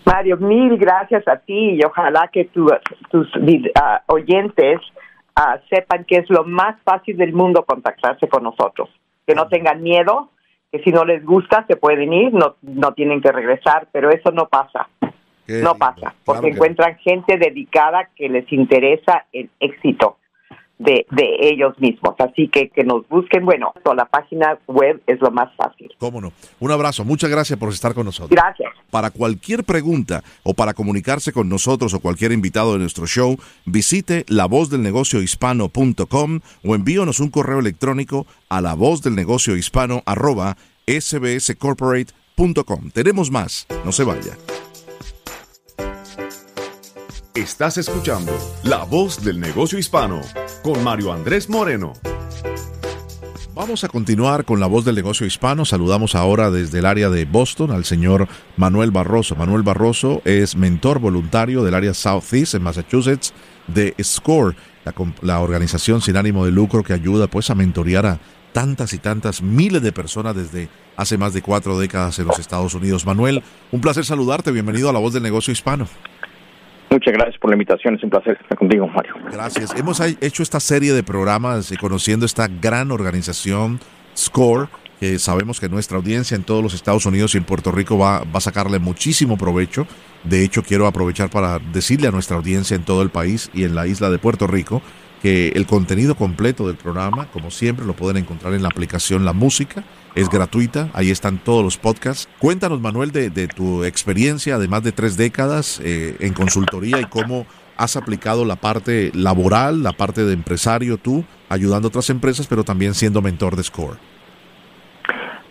Mario, 0.06 0.38
mil 0.38 0.78
gracias 0.78 1.28
a 1.28 1.38
ti 1.38 1.72
y 1.72 1.80
ojalá 1.84 2.30
que 2.32 2.46
tus 2.46 2.72
ah, 3.76 4.04
oyentes 4.08 4.80
ah, 5.36 5.58
sepan 5.70 6.06
que 6.06 6.18
es 6.18 6.30
lo 6.30 6.44
más 6.44 6.80
fácil 6.84 7.18
del 7.18 7.34
mundo 7.34 7.66
contactarse 7.66 8.28
con 8.28 8.44
nosotros. 8.44 8.90
Que 9.26 9.34
no 9.34 9.48
tengan 9.48 9.82
miedo, 9.82 10.30
que 10.72 10.84
si 10.84 10.92
no 10.92 11.06
les 11.06 11.26
gusta 11.26 11.66
se 11.68 11.78
pueden 11.78 12.14
ir, 12.14 12.32
no, 12.34 12.58
no 12.62 12.94
tienen 12.94 13.20
que 13.20 13.32
regresar, 13.32 13.88
pero 13.92 14.12
eso 14.12 14.30
no 14.32 14.48
pasa 14.48 14.88
no 15.48 15.76
pasa, 15.76 16.16
porque 16.24 16.50
encuentran 16.50 16.98
gente 16.98 17.38
dedicada 17.38 18.10
que 18.16 18.30
les 18.30 18.52
interesa 18.52 19.26
el 19.32 19.50
éxito 19.60 20.18
de, 20.78 21.06
de, 21.12 21.38
ellos 21.40 21.74
mismos. 21.80 22.16
Así 22.20 22.50
que 22.50 22.68
que 22.70 22.84
nos 22.84 23.08
busquen, 23.08 23.46
bueno, 23.46 23.74
la 23.96 24.04
página 24.06 24.60
web 24.68 25.02
es 25.08 25.22
lo 25.22 25.32
más 25.32 25.50
fácil. 25.56 25.90
Cómo 25.98 26.20
no. 26.22 26.34
Un 26.60 26.72
abrazo, 26.72 27.06
muchas 27.06 27.30
gracias 27.30 27.58
por 27.58 27.70
estar 27.70 27.94
con 27.94 28.04
nosotros. 28.06 28.32
Gracias. 28.32 28.74
Para 28.92 29.12
cualquier 29.12 29.64
pregunta 29.64 30.22
o 30.44 30.54
para 30.54 30.74
comunicarse 30.74 31.32
con 31.32 31.48
nosotros 31.48 31.94
o 31.94 32.02
cualquier 32.02 32.34
invitado 32.34 32.74
de 32.74 32.80
nuestro 32.80 33.08
show, 33.08 33.38
visite 33.66 34.26
lavozdelnegociohispano.com 34.28 36.40
o 36.66 36.76
envíonos 36.76 37.20
un 37.20 37.30
correo 37.30 37.60
electrónico 37.60 38.26
a 38.50 38.62
lavozdelnegociohispano 38.62 40.02
arroba 40.06 40.58
sbscorporate.com. 40.88 42.92
Tenemos 42.92 43.32
más, 43.32 43.66
no 43.86 43.92
se 43.92 44.04
vaya. 44.04 44.38
Estás 47.36 47.78
escuchando 47.78 48.32
La 48.64 48.86
Voz 48.86 49.22
del 49.22 49.42
Negocio 49.42 49.78
Hispano 49.78 50.22
con 50.64 50.82
Mario 50.86 51.12
Andrés 51.12 51.50
Moreno. 51.50 51.92
Vamos 53.54 53.84
a 53.84 53.90
continuar 53.90 54.46
con 54.46 54.62
la 54.62 54.68
voz 54.68 54.86
del 54.86 54.96
negocio 54.96 55.28
hispano. 55.28 55.66
Saludamos 55.66 56.16
ahora 56.16 56.50
desde 56.50 56.80
el 56.80 56.86
área 56.86 57.10
de 57.10 57.26
Boston 57.26 57.72
al 57.72 57.84
señor 57.84 58.30
Manuel 58.56 58.92
Barroso. 58.92 59.36
Manuel 59.36 59.64
Barroso 59.64 60.22
es 60.24 60.56
mentor 60.56 61.00
voluntario 61.00 61.62
del 61.66 61.74
área 61.74 61.94
Southeast 61.94 62.54
en 62.56 62.64
Massachusetts 62.64 63.34
de 63.68 63.94
SCORE, 64.02 64.56
la, 65.22 65.40
organización 65.42 66.00
sin 66.00 66.16
ánimo 66.16 66.46
de 66.46 66.54
lucro 66.54 66.84
que 66.84 66.94
ayuda 66.94 67.28
pues 67.28 67.50
a 67.50 67.56
mentorear 67.56 68.06
a 68.06 68.20
tantas 68.54 68.94
y 68.94 68.98
tantas 68.98 69.42
miles 69.42 69.82
de 69.82 69.92
personas 69.92 70.38
desde 70.38 70.70
hace 70.96 71.18
más 71.18 71.34
de 71.34 71.42
cuatro 71.42 71.78
décadas 71.78 72.18
en 72.18 72.28
los 72.28 72.40
Estados 72.40 72.74
Unidos. 72.76 73.06
Manuel, 73.06 73.44
un 73.74 73.82
placer 73.82 74.06
saludarte. 74.06 74.52
Bienvenido 74.52 74.90
a 74.90 74.94
la 74.94 75.00
voz 75.00 75.14
del 75.14 75.24
negocio 75.24 75.52
hispano. 75.52 75.90
Muchas 76.96 77.14
gracias 77.14 77.38
por 77.40 77.50
la 77.50 77.56
invitación, 77.56 77.96
es 77.96 78.04
un 78.04 78.10
placer 78.10 78.38
estar 78.42 78.58
contigo, 78.58 78.88
Mario. 78.88 79.16
Gracias. 79.30 79.76
Hemos 79.78 80.00
hecho 80.00 80.44
esta 80.44 80.62
serie 80.62 80.94
de 80.94 81.04
programas 81.04 81.70
y 81.74 81.76
conociendo 81.76 82.26
esta 82.26 82.48
gran 82.48 82.90
organización, 82.90 83.82
SCORE, 84.16 84.70
que 85.02 85.20
sabemos 85.20 85.60
que 85.60 85.68
nuestra 85.68 85.98
audiencia 85.98 86.36
en 86.36 86.44
todos 86.44 86.64
los 86.64 86.74
Estados 86.74 87.06
Unidos 87.06 87.36
y 87.36 87.38
en 87.38 87.44
Puerto 87.44 87.74
Rico 87.74 87.98
va, 87.98 88.20
va 88.20 88.38
a 88.38 88.40
sacarle 88.40 88.80
muchísimo 88.80 89.38
provecho. 89.38 89.86
De 90.24 90.46
hecho, 90.46 90.64
quiero 90.64 90.88
aprovechar 90.88 91.30
para 91.30 91.60
decirle 91.60 92.08
a 92.08 92.12
nuestra 92.12 92.38
audiencia 92.38 92.76
en 92.76 92.86
todo 92.86 93.02
el 93.02 93.10
país 93.10 93.52
y 93.54 93.66
en 93.66 93.76
la 93.76 93.88
isla 93.88 94.10
de 94.10 94.18
Puerto 94.18 94.48
Rico 94.48 94.82
que 95.22 95.50
el 95.50 95.66
contenido 95.66 96.16
completo 96.16 96.66
del 96.66 96.78
programa, 96.78 97.28
como 97.34 97.52
siempre, 97.52 97.86
lo 97.86 97.94
pueden 97.94 98.24
encontrar 98.24 98.54
en 98.54 98.62
la 98.62 98.70
aplicación 98.70 99.26
La 99.26 99.34
Música. 99.34 99.84
Es 100.16 100.30
gratuita, 100.30 100.90
ahí 100.94 101.12
están 101.12 101.40
todos 101.40 101.62
los 101.62 101.78
podcasts. 101.78 102.30
Cuéntanos, 102.40 102.80
Manuel, 102.80 103.12
de, 103.12 103.48
tu 103.50 103.84
experiencia 103.84 104.58
de 104.58 104.70
más 104.70 104.82
de 104.82 104.94
tres 104.94 105.18
décadas 105.18 105.82
eh, 105.84 106.16
en 106.22 106.34
consultoría 106.34 107.02
y 107.02 107.06
cómo 107.06 107.46
has 107.76 107.98
aplicado 107.98 108.46
la 108.46 108.56
parte 108.56 109.12
laboral, 109.14 109.84
la 109.84 109.92
parte 109.92 110.24
de 110.24 110.32
empresario 110.32 110.98
tú, 110.98 111.26
ayudando 111.50 111.88
a 111.88 111.90
otras 111.90 112.10
empresas, 112.10 112.48
pero 112.48 112.64
también 112.64 112.94
siendo 112.94 113.22
mentor 113.22 113.58
de 113.58 113.64
SCORE. 113.64 114.00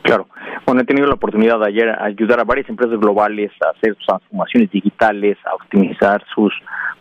Claro. 0.02 0.28
Bueno, 0.64 0.80
he 0.80 0.84
tenido 0.84 1.06
la 1.06 1.14
oportunidad 1.14 1.58
de 1.58 1.66
ayer 1.66 1.90
ayudar 2.00 2.40
a 2.40 2.44
varias 2.44 2.66
empresas 2.70 2.98
globales 2.98 3.52
a 3.62 3.76
hacer 3.76 3.94
transformaciones 4.06 4.70
digitales, 4.70 5.36
a 5.44 5.54
optimizar 5.56 6.24
sus 6.34 6.54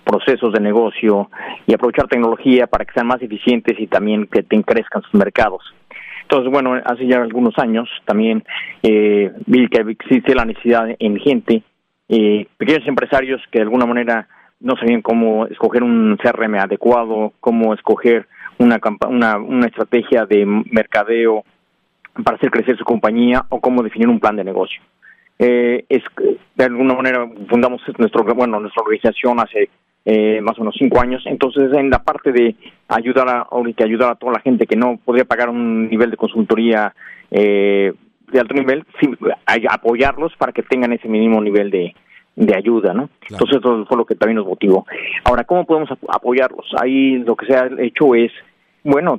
procesos 0.04 0.52
de 0.52 0.60
negocio 0.60 1.30
y 1.66 1.74
aprovechar 1.74 2.08
tecnología 2.08 2.68
para 2.68 2.84
que 2.84 2.94
sean 2.94 3.08
más 3.08 3.22
eficientes 3.22 3.80
y 3.80 3.88
también 3.88 4.28
que 4.28 4.44
te 4.44 4.62
crezcan 4.64 5.02
sus 5.04 5.14
mercados. 5.14 5.62
Entonces, 6.34 6.52
bueno, 6.52 6.82
hace 6.84 7.06
ya 7.06 7.22
algunos 7.22 7.54
años 7.60 7.88
también 8.06 8.44
eh, 8.82 9.32
vi 9.46 9.68
que 9.68 9.82
existe 9.92 10.34
la 10.34 10.46
necesidad 10.46 10.88
en 10.98 11.20
gente, 11.20 11.62
eh, 12.10 12.48
pequeños 12.58 12.88
empresarios 12.88 13.40
que 13.52 13.60
de 13.60 13.66
alguna 13.66 13.86
manera 13.86 14.28
no 14.60 14.76
sabían 14.76 15.04
cómo 15.04 15.46
escoger 15.46 15.84
un 15.84 16.18
CRM 16.18 16.56
adecuado, 16.56 17.34
cómo 17.40 17.76
escoger 17.76 18.26
una, 18.58 18.80
una, 19.08 19.38
una 19.38 19.68
estrategia 19.68 20.26
de 20.26 20.44
mercadeo 20.48 21.44
para 22.24 22.38
hacer 22.38 22.50
crecer 22.50 22.80
su 22.80 22.84
compañía 22.84 23.46
o 23.50 23.62
cómo 23.62 23.84
definir 23.84 24.08
un 24.08 24.20
plan 24.20 24.36
de 24.36 24.44
negocio. 24.44 24.82
Eh, 25.38 25.86
es 25.88 26.02
de 26.56 26.66
alguna 26.66 26.96
manera 26.96 27.30
fundamos 27.48 27.80
nuestro 28.00 28.24
bueno 28.34 28.60
nuestra 28.60 28.82
organización 28.82 29.40
hace 29.40 29.70
eh, 30.06 30.42
más 30.42 30.58
o 30.58 30.62
menos 30.62 30.76
cinco 30.78 31.00
años. 31.02 31.24
Entonces, 31.26 31.72
en 31.74 31.90
la 31.90 32.04
parte 32.04 32.32
de 32.32 32.56
ayudar 32.88 33.30
a, 33.30 33.48
que 33.76 33.84
ayudar 33.84 34.12
a 34.12 34.16
toda 34.16 34.34
la 34.34 34.40
gente 34.40 34.66
que 34.66 34.76
no 34.76 34.98
podría 35.04 35.26
pagar 35.26 35.50
un 35.50 35.90
nivel 35.90 36.12
de 36.12 36.18
consultoría 36.18 36.94
eh, 37.32 37.94
de 38.32 38.40
alto 38.40 38.54
nivel, 38.54 38.84
sí, 39.00 39.10
apoyarlos 39.70 40.34
para 40.38 40.52
que 40.52 40.64
tengan 40.64 40.94
ese 40.94 41.08
mínimo 41.08 41.42
nivel 41.42 41.70
de, 41.70 41.96
de 42.36 42.56
ayuda, 42.56 42.94
¿no? 42.94 43.10
Entonces, 43.30 43.58
eso 43.58 43.86
fue 43.86 43.98
lo 43.98 44.06
que 44.06 44.16
también 44.16 44.38
nos 44.38 44.48
motivó. 44.48 44.86
Ahora, 45.24 45.44
¿cómo 45.44 45.66
podemos 45.66 45.90
apoyarlos? 46.10 46.66
Ahí 46.82 47.18
lo 47.20 47.36
que 47.36 47.46
se 47.46 47.56
ha 47.56 47.70
hecho 47.80 48.16
es 48.16 48.32
bueno, 48.84 49.18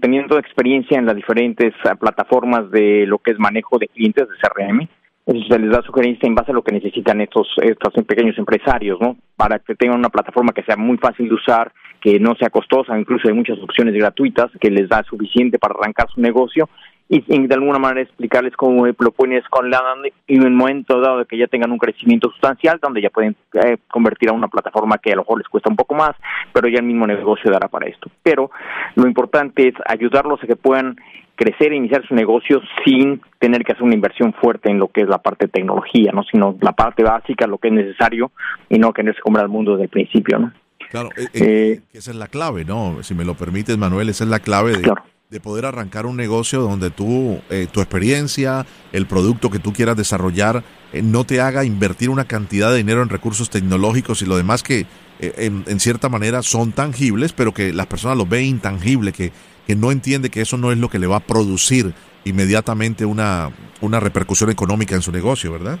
teniendo 0.00 0.38
experiencia 0.38 0.98
en 0.98 1.06
las 1.06 1.14
diferentes 1.14 1.74
plataformas 2.00 2.70
de 2.70 3.04
lo 3.06 3.18
que 3.18 3.32
es 3.32 3.38
manejo 3.38 3.78
de 3.78 3.88
clientes 3.88 4.26
de 4.26 4.34
CRM, 4.40 4.88
se 5.26 5.58
les 5.58 5.70
da 5.70 5.82
sugerencia 5.82 6.26
en 6.26 6.34
base 6.34 6.50
a 6.50 6.54
lo 6.54 6.62
que 6.62 6.74
necesitan 6.74 7.20
estos, 7.20 7.48
estos 7.62 7.92
pequeños 8.04 8.36
empresarios, 8.38 9.00
¿no? 9.00 9.16
Para 9.36 9.58
que 9.60 9.74
tengan 9.74 9.98
una 9.98 10.08
plataforma 10.08 10.52
que 10.52 10.64
sea 10.64 10.76
muy 10.76 10.98
fácil 10.98 11.28
de 11.28 11.34
usar, 11.34 11.72
que 12.00 12.18
no 12.18 12.34
sea 12.34 12.50
costosa, 12.50 12.98
incluso 12.98 13.28
hay 13.28 13.34
muchas 13.34 13.58
opciones 13.60 13.94
gratuitas 13.94 14.50
que 14.60 14.70
les 14.70 14.88
da 14.88 15.04
suficiente 15.04 15.58
para 15.58 15.74
arrancar 15.78 16.08
su 16.12 16.20
negocio 16.20 16.68
y, 17.12 17.46
de 17.46 17.54
alguna 17.54 17.78
manera 17.78 18.00
explicarles 18.00 18.56
cómo 18.56 18.86
lo 18.86 19.10
pueden 19.10 19.36
escalar 19.36 19.82
y 20.26 20.36
en 20.36 20.46
un 20.46 20.54
momento 20.54 20.98
dado 20.98 21.18
de 21.18 21.26
que 21.26 21.36
ya 21.36 21.46
tengan 21.46 21.70
un 21.70 21.78
crecimiento 21.78 22.30
sustancial, 22.30 22.78
donde 22.80 23.02
ya 23.02 23.10
pueden 23.10 23.36
eh, 23.52 23.76
convertir 23.90 24.30
a 24.30 24.32
una 24.32 24.48
plataforma 24.48 24.96
que 24.96 25.12
a 25.12 25.16
lo 25.16 25.22
mejor 25.22 25.38
les 25.38 25.48
cuesta 25.48 25.68
un 25.68 25.76
poco 25.76 25.94
más, 25.94 26.12
pero 26.54 26.68
ya 26.68 26.78
el 26.78 26.86
mismo 26.86 27.06
negocio 27.06 27.50
dará 27.50 27.68
para 27.68 27.86
esto. 27.86 28.10
Pero 28.22 28.50
lo 28.94 29.06
importante 29.06 29.68
es 29.68 29.74
ayudarlos 29.86 30.42
a 30.42 30.46
que 30.46 30.56
puedan 30.56 30.96
crecer 31.34 31.72
e 31.72 31.76
iniciar 31.76 32.06
su 32.06 32.14
negocio 32.14 32.62
sin 32.84 33.20
tener 33.38 33.62
que 33.62 33.72
hacer 33.72 33.84
una 33.84 33.94
inversión 33.94 34.32
fuerte 34.32 34.70
en 34.70 34.78
lo 34.78 34.88
que 34.88 35.02
es 35.02 35.08
la 35.08 35.18
parte 35.18 35.46
de 35.46 35.52
tecnología, 35.52 36.12
¿no? 36.12 36.22
sino 36.22 36.56
la 36.62 36.72
parte 36.72 37.02
básica, 37.02 37.46
lo 37.46 37.58
que 37.58 37.68
es 37.68 37.74
necesario 37.74 38.30
y 38.70 38.78
no 38.78 38.92
quererse 38.92 39.20
comprar 39.20 39.44
el 39.44 39.50
mundo 39.50 39.72
desde 39.72 39.84
el 39.84 39.90
principio. 39.90 40.38
¿no? 40.38 40.52
Claro, 40.90 41.10
eh, 41.16 41.28
eh, 41.34 41.80
esa 41.92 42.10
es 42.10 42.16
la 42.16 42.28
clave, 42.28 42.64
¿no? 42.64 43.02
Si 43.02 43.14
me 43.14 43.24
lo 43.24 43.34
permites, 43.34 43.76
Manuel, 43.76 44.08
esa 44.08 44.24
es 44.24 44.30
la 44.30 44.40
clave 44.40 44.76
de, 44.76 44.92
de 45.32 45.40
poder 45.40 45.64
arrancar 45.64 46.06
un 46.06 46.16
negocio 46.16 46.60
donde 46.60 46.90
tú, 46.90 47.40
eh, 47.50 47.66
tu 47.72 47.80
experiencia, 47.80 48.66
el 48.92 49.06
producto 49.06 49.50
que 49.50 49.58
tú 49.58 49.72
quieras 49.72 49.96
desarrollar, 49.96 50.62
no 51.02 51.24
te 51.24 51.40
haga 51.40 51.64
invertir 51.64 52.10
una 52.10 52.26
cantidad 52.26 52.70
de 52.70 52.76
dinero 52.76 53.02
en 53.02 53.08
recursos 53.08 53.48
tecnológicos 53.48 54.20
y 54.20 54.26
lo 54.26 54.36
demás 54.36 54.62
que 54.62 54.86
en, 55.20 55.64
en, 55.66 55.80
cierta 55.80 56.10
manera 56.10 56.42
son 56.42 56.72
tangibles, 56.72 57.32
pero 57.32 57.54
que 57.54 57.72
las 57.72 57.86
personas 57.86 58.18
lo 58.18 58.26
ven 58.26 58.44
intangible, 58.44 59.12
que 59.12 59.32
que 59.66 59.76
no 59.76 59.92
entiende 59.92 60.30
que 60.30 60.40
eso 60.40 60.56
no 60.56 60.72
es 60.72 60.78
lo 60.78 60.88
que 60.88 60.98
le 60.98 61.06
va 61.06 61.16
a 61.16 61.20
producir 61.20 61.94
inmediatamente 62.24 63.04
una, 63.04 63.50
una 63.80 64.00
repercusión 64.00 64.50
económica 64.50 64.94
en 64.94 65.02
su 65.02 65.12
negocio, 65.12 65.52
¿verdad? 65.52 65.78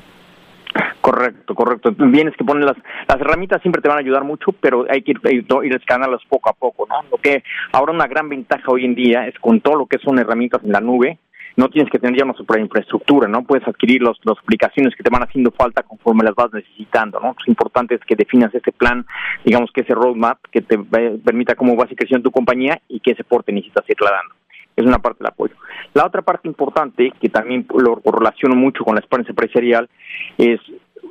Correcto, 1.02 1.56
correcto. 1.56 1.92
Bien 1.98 2.28
es 2.28 2.36
que 2.36 2.44
ponen 2.44 2.64
las, 2.64 2.76
las 3.08 3.20
herramientas 3.20 3.60
siempre 3.60 3.82
te 3.82 3.88
van 3.88 3.98
a 3.98 4.00
ayudar 4.00 4.22
mucho, 4.22 4.52
pero 4.52 4.86
hay 4.88 5.02
que 5.02 5.10
ir, 5.10 5.20
ir 5.64 5.74
escanearlas 5.74 6.22
poco 6.28 6.48
a 6.48 6.52
poco, 6.52 6.86
¿no? 6.88 7.02
Lo 7.10 7.18
que 7.18 7.42
ahora 7.72 7.92
una 7.92 8.06
gran 8.06 8.28
ventaja 8.28 8.70
hoy 8.70 8.84
en 8.84 8.94
día 8.94 9.26
es 9.26 9.36
con 9.40 9.60
todo 9.60 9.74
lo 9.74 9.86
que 9.86 9.98
son 9.98 10.20
herramientas 10.20 10.62
en 10.62 10.70
la 10.70 10.80
nube, 10.80 11.18
no 11.56 11.68
tienes 11.68 11.90
que 11.90 11.98
tener 11.98 12.16
ya 12.16 12.24
una 12.24 12.34
super 12.34 12.60
infraestructura, 12.60 13.26
¿no? 13.28 13.42
Puedes 13.42 13.66
adquirir 13.66 14.00
los, 14.00 14.16
las 14.22 14.38
aplicaciones 14.38 14.94
que 14.94 15.02
te 15.02 15.10
van 15.10 15.24
haciendo 15.24 15.50
falta 15.50 15.82
conforme 15.82 16.22
las 16.22 16.36
vas 16.36 16.52
necesitando, 16.52 17.18
¿no? 17.18 17.34
Lo 17.44 17.50
importante 17.50 17.96
es 17.96 18.00
que 18.06 18.14
definas 18.14 18.54
ese 18.54 18.70
plan, 18.70 19.04
digamos 19.44 19.72
que 19.72 19.82
ese 19.82 19.94
roadmap 19.94 20.38
que 20.52 20.62
te 20.62 20.78
permita 20.78 21.56
cómo 21.56 21.74
vas 21.74 21.90
a 21.90 21.96
crecer 21.96 22.22
tu 22.22 22.30
compañía 22.30 22.80
y 22.88 23.00
qué 23.00 23.16
soporte 23.16 23.52
necesitas 23.52 23.90
irla 23.90 24.12
dando. 24.12 24.34
Es 24.76 24.86
una 24.86 25.00
parte 25.00 25.18
del 25.18 25.32
apoyo. 25.32 25.54
La 25.92 26.06
otra 26.06 26.22
parte 26.22 26.48
importante, 26.48 27.12
que 27.20 27.28
también 27.28 27.66
lo 27.76 28.00
relaciono 28.04 28.54
mucho 28.54 28.84
con 28.84 28.94
la 28.94 29.00
experiencia 29.00 29.32
empresarial, 29.32 29.90
es 30.38 30.60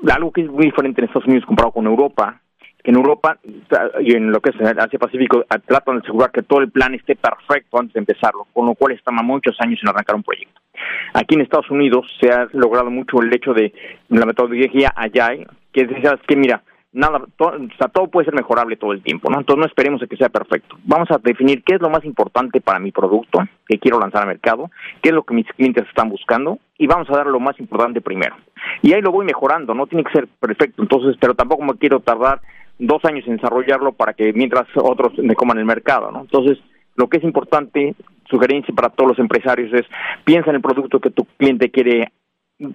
algo 0.09 0.31
que 0.31 0.41
es 0.41 0.49
muy 0.49 0.65
diferente 0.65 1.01
en 1.01 1.07
Estados 1.07 1.27
Unidos 1.27 1.45
comparado 1.45 1.73
con 1.73 1.85
Europa, 1.85 2.41
que 2.83 2.91
en 2.91 2.97
Europa 2.97 3.37
y 4.01 4.15
en 4.15 4.31
lo 4.31 4.39
que 4.39 4.49
es 4.49 4.55
Asia 4.59 4.99
Pacífico 4.99 5.45
tratan 5.65 5.95
de 5.95 6.01
asegurar 6.01 6.31
que 6.31 6.41
todo 6.41 6.61
el 6.61 6.71
plan 6.71 6.95
esté 6.95 7.15
perfecto 7.15 7.79
antes 7.79 7.93
de 7.93 7.99
empezarlo, 7.99 8.47
con 8.53 8.65
lo 8.65 8.73
cual 8.73 8.93
estamos 8.93 9.23
muchos 9.23 9.55
años 9.59 9.79
en 9.83 9.89
arrancar 9.89 10.15
un 10.15 10.23
proyecto. 10.23 10.59
Aquí 11.13 11.35
en 11.35 11.41
Estados 11.41 11.69
Unidos 11.69 12.07
se 12.19 12.31
ha 12.31 12.47
logrado 12.53 12.89
mucho 12.89 13.21
el 13.21 13.33
hecho 13.33 13.53
de 13.53 13.73
la 14.09 14.25
metodología 14.25 14.91
Agile, 14.95 15.45
que 15.71 15.81
es 15.81 16.19
que 16.27 16.35
mira, 16.35 16.63
nada, 16.93 17.21
todo, 17.37 17.53
todo 17.93 18.07
puede 18.07 18.25
ser 18.25 18.35
mejorable 18.35 18.75
todo 18.75 18.91
el 18.91 19.01
tiempo, 19.01 19.29
¿no? 19.29 19.39
Entonces 19.39 19.59
no 19.59 19.65
esperemos 19.65 20.01
a 20.03 20.07
que 20.07 20.17
sea 20.17 20.29
perfecto. 20.29 20.77
Vamos 20.83 21.09
a 21.11 21.17
definir 21.17 21.63
qué 21.63 21.75
es 21.75 21.81
lo 21.81 21.89
más 21.89 22.03
importante 22.05 22.61
para 22.61 22.79
mi 22.79 22.91
producto 22.91 23.39
que 23.67 23.79
quiero 23.79 23.99
lanzar 23.99 24.23
al 24.23 24.27
mercado, 24.27 24.69
qué 25.01 25.09
es 25.09 25.15
lo 25.15 25.23
que 25.23 25.33
mis 25.33 25.47
clientes 25.47 25.87
están 25.87 26.09
buscando 26.09 26.59
y 26.77 26.87
vamos 26.87 27.09
a 27.09 27.17
dar 27.17 27.27
lo 27.27 27.39
más 27.39 27.59
importante 27.59 28.01
primero. 28.01 28.35
Y 28.81 28.93
ahí 28.93 29.01
lo 29.01 29.11
voy 29.11 29.25
mejorando, 29.25 29.73
no 29.73 29.87
tiene 29.87 30.03
que 30.03 30.11
ser 30.11 30.27
perfecto, 30.39 30.81
entonces, 30.81 31.15
pero 31.19 31.33
tampoco 31.33 31.63
me 31.63 31.73
quiero 31.75 31.99
tardar 31.99 32.41
dos 32.77 33.03
años 33.05 33.25
en 33.27 33.35
desarrollarlo 33.35 33.93
para 33.93 34.13
que 34.13 34.33
mientras 34.33 34.67
otros 34.75 35.17
me 35.19 35.35
coman 35.35 35.59
el 35.59 35.65
mercado, 35.65 36.11
¿no? 36.11 36.21
Entonces, 36.21 36.57
lo 36.95 37.07
que 37.07 37.17
es 37.17 37.23
importante, 37.23 37.95
sugerencia 38.29 38.73
para 38.75 38.89
todos 38.89 39.09
los 39.09 39.19
empresarios 39.19 39.73
es 39.73 39.85
piensa 40.25 40.49
en 40.49 40.57
el 40.57 40.61
producto 40.61 40.99
que 40.99 41.11
tu 41.11 41.25
cliente 41.37 41.69
quiere 41.69 42.11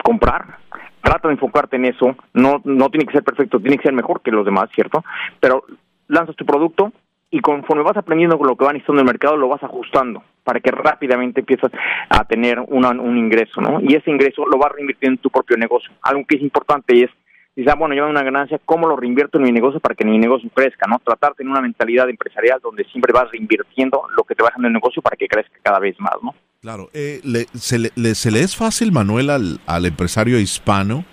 comprar, 0.02 0.58
trata 1.02 1.28
de 1.28 1.34
enfocarte 1.34 1.76
en 1.76 1.86
eso, 1.86 2.16
no, 2.34 2.60
no 2.64 2.88
tiene 2.90 3.06
que 3.06 3.12
ser 3.12 3.22
perfecto, 3.22 3.60
tiene 3.60 3.76
que 3.76 3.84
ser 3.84 3.92
mejor 3.92 4.20
que 4.20 4.30
los 4.30 4.44
demás, 4.44 4.68
¿cierto? 4.74 5.04
Pero 5.40 5.64
lanzas 6.08 6.36
tu 6.36 6.44
producto 6.44 6.92
y 7.30 7.40
conforme 7.40 7.82
vas 7.82 7.96
aprendiendo 7.96 8.38
con 8.38 8.46
lo 8.46 8.56
que 8.56 8.64
va 8.64 8.72
necesitando 8.72 9.02
el 9.02 9.06
mercado, 9.06 9.36
lo 9.36 9.48
vas 9.48 9.62
ajustando 9.62 10.22
para 10.44 10.60
que 10.60 10.70
rápidamente 10.70 11.40
empiezas 11.40 11.72
a 12.08 12.24
tener 12.24 12.60
un 12.60 13.16
ingreso, 13.16 13.60
¿no? 13.60 13.80
Y 13.80 13.94
ese 13.94 14.10
ingreso 14.10 14.46
lo 14.46 14.58
vas 14.58 14.72
reinvirtiendo 14.72 15.18
en 15.18 15.22
tu 15.22 15.30
propio 15.30 15.56
negocio. 15.56 15.90
Algo 16.02 16.24
que 16.24 16.36
es 16.36 16.42
importante 16.42 17.02
es 17.02 17.10
dice, 17.56 17.70
ah, 17.70 17.74
bueno, 17.74 17.94
yo 17.94 18.06
una 18.06 18.22
ganancia, 18.22 18.60
¿cómo 18.64 18.86
lo 18.86 18.96
reinvierto 18.96 19.38
en 19.38 19.44
mi 19.44 19.50
negocio 19.50 19.80
para 19.80 19.94
que 19.94 20.04
mi 20.04 20.18
negocio 20.18 20.48
crezca? 20.54 20.86
¿no? 20.88 21.00
Tratar 21.00 21.30
de 21.30 21.36
tener 21.36 21.50
una 21.50 21.62
mentalidad 21.62 22.08
empresarial 22.08 22.60
donde 22.62 22.84
siempre 22.84 23.12
vas 23.12 23.30
reinvirtiendo 23.30 24.02
lo 24.16 24.24
que 24.24 24.34
te 24.34 24.42
va 24.42 24.50
dejando 24.50 24.68
el 24.68 24.74
negocio 24.74 25.02
para 25.02 25.16
que 25.16 25.26
crezca 25.26 25.58
cada 25.62 25.80
vez 25.80 25.98
más, 25.98 26.16
¿no? 26.22 26.34
Claro, 26.60 26.90
eh, 26.94 27.20
se, 27.58 27.78
le, 27.78 28.14
se, 28.14 28.30
le, 28.30 28.40
es 28.40 28.56
fácil, 28.56 28.90
Manuel, 28.90 29.30
al, 29.30 29.60
al 29.66 29.86
empresario 29.86 30.40
hispano 30.40 31.04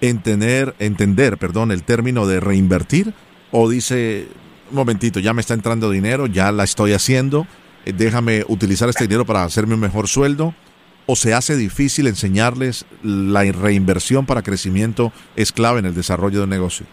entender, 0.00 0.74
entender 0.78 1.38
perdón, 1.38 1.70
el 1.70 1.82
término 1.82 2.26
de 2.26 2.40
reinvertir 2.40 3.14
o 3.50 3.68
dice, 3.68 4.28
un 4.70 4.76
momentito, 4.76 5.20
ya 5.20 5.32
me 5.32 5.40
está 5.40 5.54
entrando 5.54 5.90
dinero, 5.90 6.26
ya 6.26 6.52
la 6.52 6.64
estoy 6.64 6.92
haciendo, 6.92 7.46
eh, 7.84 7.92
déjame 7.96 8.44
utilizar 8.48 8.88
este 8.88 9.04
dinero 9.04 9.24
para 9.24 9.44
hacerme 9.44 9.74
un 9.74 9.80
mejor 9.80 10.08
sueldo 10.08 10.54
o 11.06 11.14
se 11.14 11.34
hace 11.34 11.56
difícil 11.56 12.08
enseñarles 12.08 12.84
la 13.02 13.44
reinversión 13.44 14.26
para 14.26 14.42
crecimiento 14.42 15.12
es 15.36 15.52
clave 15.52 15.78
en 15.78 15.86
el 15.86 15.94
desarrollo 15.94 16.38
de 16.38 16.44
un 16.44 16.50
negocio? 16.50 16.86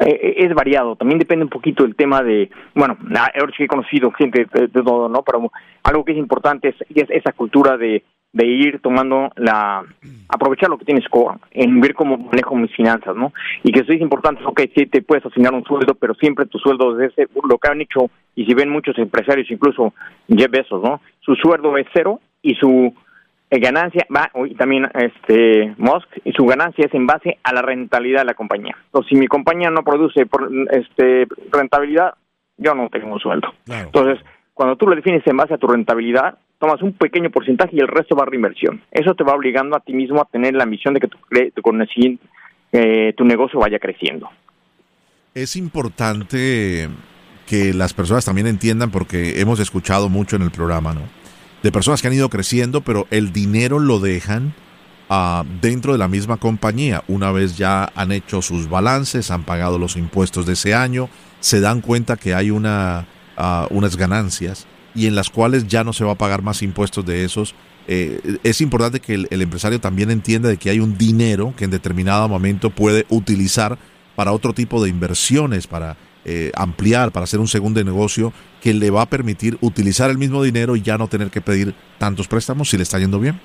Eh, 0.00 0.20
eh, 0.22 0.34
es 0.38 0.54
variado, 0.54 0.96
también 0.96 1.18
depende 1.18 1.44
un 1.44 1.50
poquito 1.50 1.82
del 1.82 1.96
tema 1.96 2.22
de, 2.22 2.50
bueno, 2.74 2.96
ahora 3.10 3.52
sí 3.56 3.64
he 3.64 3.68
conocido 3.68 4.10
gente 4.12 4.46
de, 4.52 4.68
todo, 4.68 5.08
¿no? 5.08 5.22
Pero 5.22 5.50
algo 5.82 6.04
que 6.04 6.12
es 6.12 6.18
importante 6.18 6.68
es, 6.68 6.76
esa 7.10 7.32
cultura 7.32 7.76
de, 7.76 8.04
de 8.32 8.46
ir 8.46 8.80
tomando 8.80 9.30
la, 9.36 9.82
aprovechar 10.28 10.68
lo 10.68 10.78
que 10.78 10.84
tienes 10.84 11.04
en 11.52 11.80
ver 11.80 11.94
cómo 11.94 12.16
manejo 12.16 12.54
mis 12.54 12.74
finanzas, 12.74 13.16
¿no? 13.16 13.32
Y 13.62 13.72
que 13.72 13.80
eso 13.80 13.92
es 13.92 14.00
importante, 14.00 14.42
ok, 14.44 14.60
sí 14.76 14.86
te 14.86 15.02
puedes 15.02 15.24
asignar 15.26 15.54
un 15.54 15.64
sueldo, 15.64 15.94
pero 15.94 16.14
siempre 16.14 16.46
tu 16.46 16.58
sueldo 16.58 17.00
es 17.00 17.12
ese, 17.12 17.28
lo 17.48 17.58
que 17.58 17.70
han 17.70 17.80
hecho, 17.80 18.10
y 18.36 18.44
si 18.44 18.54
ven 18.54 18.70
muchos 18.70 18.96
empresarios, 18.98 19.50
incluso 19.50 19.94
Jeff 20.28 20.50
Bezos, 20.50 20.82
¿no? 20.82 21.00
Su 21.20 21.34
sueldo 21.34 21.76
es 21.76 21.86
cero 21.92 22.20
y 22.42 22.54
su 22.54 22.94
eh, 23.50 23.58
ganancia 23.60 24.06
va 24.14 24.30
y 24.46 24.54
también 24.54 24.88
este 24.94 25.74
Musk 25.78 26.08
y 26.24 26.32
su 26.32 26.44
ganancia 26.44 26.84
es 26.86 26.94
en 26.94 27.06
base 27.06 27.38
a 27.42 27.54
la 27.54 27.62
rentabilidad 27.62 28.20
de 28.20 28.26
la 28.26 28.34
compañía. 28.34 28.76
Entonces, 28.86 29.08
si 29.08 29.16
mi 29.16 29.26
compañía 29.26 29.70
no 29.70 29.82
produce 29.82 30.26
este 30.70 31.26
rentabilidad, 31.50 32.14
yo 32.58 32.74
no 32.74 32.88
tengo 32.90 33.12
un 33.12 33.20
sueldo. 33.20 33.48
Entonces, 33.66 34.22
cuando 34.52 34.76
tú 34.76 34.86
lo 34.86 34.96
defines 34.96 35.26
en 35.26 35.36
base 35.36 35.54
a 35.54 35.58
tu 35.58 35.66
rentabilidad, 35.66 36.38
tomas 36.58 36.82
un 36.82 36.92
pequeño 36.92 37.30
porcentaje 37.30 37.76
y 37.76 37.80
el 37.80 37.88
resto 37.88 38.16
va 38.16 38.24
a 38.24 38.26
reinversión. 38.26 38.82
Eso 38.90 39.14
te 39.14 39.24
va 39.24 39.34
obligando 39.34 39.76
a 39.76 39.80
ti 39.80 39.92
mismo 39.92 40.20
a 40.20 40.24
tener 40.26 40.54
la 40.54 40.66
misión 40.66 40.94
de 40.94 41.00
que 41.00 41.08
tu, 41.08 41.18
con 41.62 41.80
eh, 42.72 43.14
tu 43.16 43.24
negocio 43.24 43.60
vaya 43.60 43.78
creciendo. 43.78 44.28
Es 45.34 45.56
importante 45.56 46.88
que 47.46 47.72
las 47.72 47.94
personas 47.94 48.24
también 48.24 48.46
entiendan, 48.46 48.90
porque 48.90 49.40
hemos 49.40 49.60
escuchado 49.60 50.08
mucho 50.08 50.36
en 50.36 50.42
el 50.42 50.50
programa, 50.50 50.92
¿no? 50.92 51.02
De 51.62 51.72
personas 51.72 52.00
que 52.00 52.08
han 52.08 52.14
ido 52.14 52.28
creciendo, 52.28 52.82
pero 52.82 53.06
el 53.10 53.32
dinero 53.32 53.78
lo 53.78 54.00
dejan 54.00 54.54
uh, 55.10 55.44
dentro 55.60 55.92
de 55.92 55.98
la 55.98 56.08
misma 56.08 56.36
compañía. 56.36 57.02
Una 57.08 57.32
vez 57.32 57.56
ya 57.56 57.90
han 57.94 58.12
hecho 58.12 58.42
sus 58.42 58.68
balances, 58.68 59.30
han 59.30 59.44
pagado 59.44 59.78
los 59.78 59.96
impuestos 59.96 60.46
de 60.46 60.52
ese 60.54 60.74
año, 60.74 61.08
se 61.40 61.60
dan 61.60 61.80
cuenta 61.80 62.16
que 62.16 62.34
hay 62.34 62.50
una, 62.50 63.06
uh, 63.36 63.72
unas 63.74 63.96
ganancias 63.96 64.66
y 64.94 65.06
en 65.06 65.14
las 65.14 65.30
cuales 65.30 65.66
ya 65.66 65.84
no 65.84 65.92
se 65.92 66.04
va 66.04 66.12
a 66.12 66.18
pagar 66.18 66.42
más 66.42 66.62
impuestos 66.62 67.04
de 67.04 67.24
esos. 67.24 67.54
Eh, 67.86 68.38
es 68.42 68.60
importante 68.60 69.00
que 69.00 69.14
el, 69.14 69.28
el 69.30 69.40
empresario 69.42 69.80
también 69.80 70.10
entienda 70.10 70.48
de 70.48 70.58
que 70.58 70.70
hay 70.70 70.80
un 70.80 70.98
dinero 70.98 71.54
que 71.56 71.64
en 71.64 71.70
determinado 71.70 72.28
momento 72.28 72.70
puede 72.70 73.06
utilizar 73.08 73.78
para 74.14 74.32
otro 74.32 74.52
tipo 74.52 74.82
de 74.82 74.90
inversiones, 74.90 75.66
para 75.66 75.96
eh, 76.24 76.50
ampliar, 76.56 77.12
para 77.12 77.24
hacer 77.24 77.40
un 77.40 77.48
segundo 77.48 77.82
negocio 77.82 78.32
que 78.62 78.74
le 78.74 78.90
va 78.90 79.02
a 79.02 79.06
permitir 79.06 79.56
utilizar 79.60 80.10
el 80.10 80.18
mismo 80.18 80.42
dinero 80.42 80.76
y 80.76 80.82
ya 80.82 80.98
no 80.98 81.08
tener 81.08 81.30
que 81.30 81.40
pedir 81.40 81.74
tantos 81.98 82.28
préstamos 82.28 82.68
si 82.68 82.76
le 82.76 82.82
está 82.82 82.98
yendo 82.98 83.18
bien? 83.18 83.40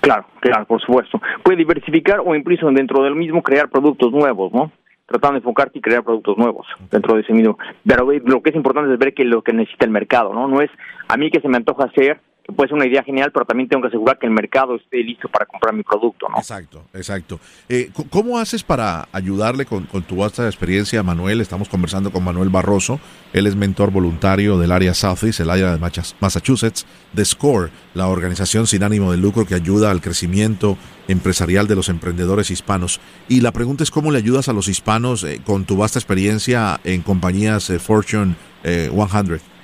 Claro, 0.00 0.26
claro, 0.40 0.66
por 0.66 0.80
supuesto. 0.80 1.20
Puede 1.42 1.58
diversificar 1.58 2.20
o 2.24 2.34
incluso 2.34 2.70
dentro 2.70 3.02
del 3.02 3.16
mismo 3.16 3.42
crear 3.42 3.68
productos 3.68 4.12
nuevos, 4.12 4.52
¿no? 4.52 4.70
Tratando 5.06 5.34
de 5.34 5.38
enfocarte 5.38 5.78
y 5.78 5.82
crear 5.82 6.02
productos 6.02 6.36
nuevos 6.36 6.66
dentro 6.90 7.14
de 7.14 7.22
ese 7.22 7.32
mismo. 7.32 7.58
Pero 7.84 8.08
lo 8.24 8.42
que 8.42 8.50
es 8.50 8.56
importante 8.56 8.92
es 8.92 8.98
ver 8.98 9.14
que 9.14 9.24
lo 9.24 9.42
que 9.42 9.52
necesita 9.52 9.84
el 9.84 9.90
mercado, 9.90 10.32
¿no? 10.32 10.48
No 10.48 10.60
es 10.60 10.70
a 11.08 11.16
mí 11.16 11.30
que 11.30 11.40
se 11.40 11.48
me 11.48 11.56
antoja 11.56 11.84
hacer 11.84 12.20
puede 12.54 12.68
ser 12.68 12.76
una 12.76 12.86
idea 12.86 13.02
genial, 13.02 13.30
pero 13.32 13.44
también 13.44 13.68
tengo 13.68 13.82
que 13.82 13.88
asegurar 13.88 14.18
que 14.18 14.26
el 14.26 14.32
mercado 14.32 14.76
esté 14.76 14.98
listo 14.98 15.28
para 15.28 15.46
comprar 15.46 15.74
mi 15.74 15.82
producto, 15.82 16.28
¿no? 16.28 16.38
Exacto, 16.38 16.84
exacto. 16.94 17.40
Eh, 17.68 17.90
¿Cómo 18.10 18.38
haces 18.38 18.62
para 18.62 19.08
ayudarle 19.12 19.66
con, 19.66 19.86
tu 19.86 20.16
vasta 20.16 20.46
experiencia, 20.46 21.02
Manuel? 21.02 21.40
Estamos 21.40 21.68
conversando 21.68 22.10
con 22.10 22.24
Manuel 22.24 22.48
Barroso, 22.48 23.00
él 23.32 23.46
es 23.46 23.56
mentor 23.56 23.90
voluntario 23.90 24.58
del 24.58 24.72
área 24.72 24.94
Southeast, 24.94 25.40
el 25.40 25.50
área 25.50 25.76
de 25.76 25.78
Massachusetts, 26.20 26.86
de 27.12 27.24
SCORE, 27.24 27.70
la 27.94 28.08
organización 28.08 28.66
sin 28.66 28.82
ánimo 28.82 29.10
de 29.10 29.18
lucro 29.18 29.46
que 29.46 29.54
ayuda 29.54 29.90
al 29.90 30.00
crecimiento 30.00 30.76
empresarial 31.08 31.66
de 31.66 31.76
los 31.76 31.88
emprendedores 31.88 32.50
hispanos. 32.50 33.00
Y 33.28 33.40
la 33.40 33.52
pregunta 33.52 33.82
es 33.82 33.90
cómo 33.90 34.10
le 34.10 34.18
ayudas 34.18 34.48
a 34.48 34.52
los 34.52 34.68
hispanos 34.68 35.24
eh, 35.24 35.40
con 35.44 35.64
tu 35.64 35.76
vasta 35.76 35.98
experiencia 35.98 36.80
en 36.84 37.02
compañías 37.02 37.70
eh, 37.70 37.78
Fortune 37.78 38.34
100 38.62 39.55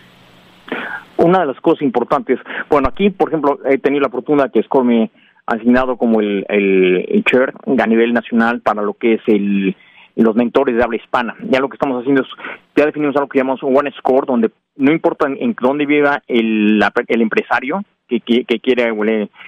una 1.22 1.40
de 1.40 1.46
las 1.46 1.60
cosas 1.60 1.82
importantes, 1.82 2.38
bueno, 2.68 2.88
aquí, 2.88 3.10
por 3.10 3.28
ejemplo, 3.28 3.58
he 3.64 3.78
tenido 3.78 4.02
la 4.02 4.08
oportunidad 4.08 4.50
que 4.50 4.62
SCORE 4.62 4.84
me 4.84 5.10
ha 5.46 5.54
asignado 5.54 5.96
como 5.96 6.20
el, 6.20 6.44
el, 6.48 7.24
chair 7.24 7.52
a 7.66 7.86
nivel 7.86 8.12
nacional 8.12 8.60
para 8.60 8.82
lo 8.82 8.94
que 8.94 9.14
es 9.14 9.22
el 9.26 9.76
los 10.14 10.36
mentores 10.36 10.76
de 10.76 10.82
habla 10.82 10.96
hispana. 10.96 11.34
Ya 11.48 11.58
lo 11.58 11.70
que 11.70 11.76
estamos 11.76 11.98
haciendo 12.00 12.20
es, 12.20 12.28
ya 12.76 12.84
definimos 12.84 13.16
algo 13.16 13.28
que 13.28 13.38
llamamos 13.38 13.62
One 13.62 13.90
Score, 13.92 14.26
donde 14.26 14.50
no 14.76 14.92
importa 14.92 15.26
en, 15.26 15.56
dónde 15.58 15.86
viva 15.86 16.22
el, 16.28 16.84
el 17.08 17.22
empresario 17.22 17.82
que, 18.06 18.20
que, 18.20 18.44
quiere 18.60 18.92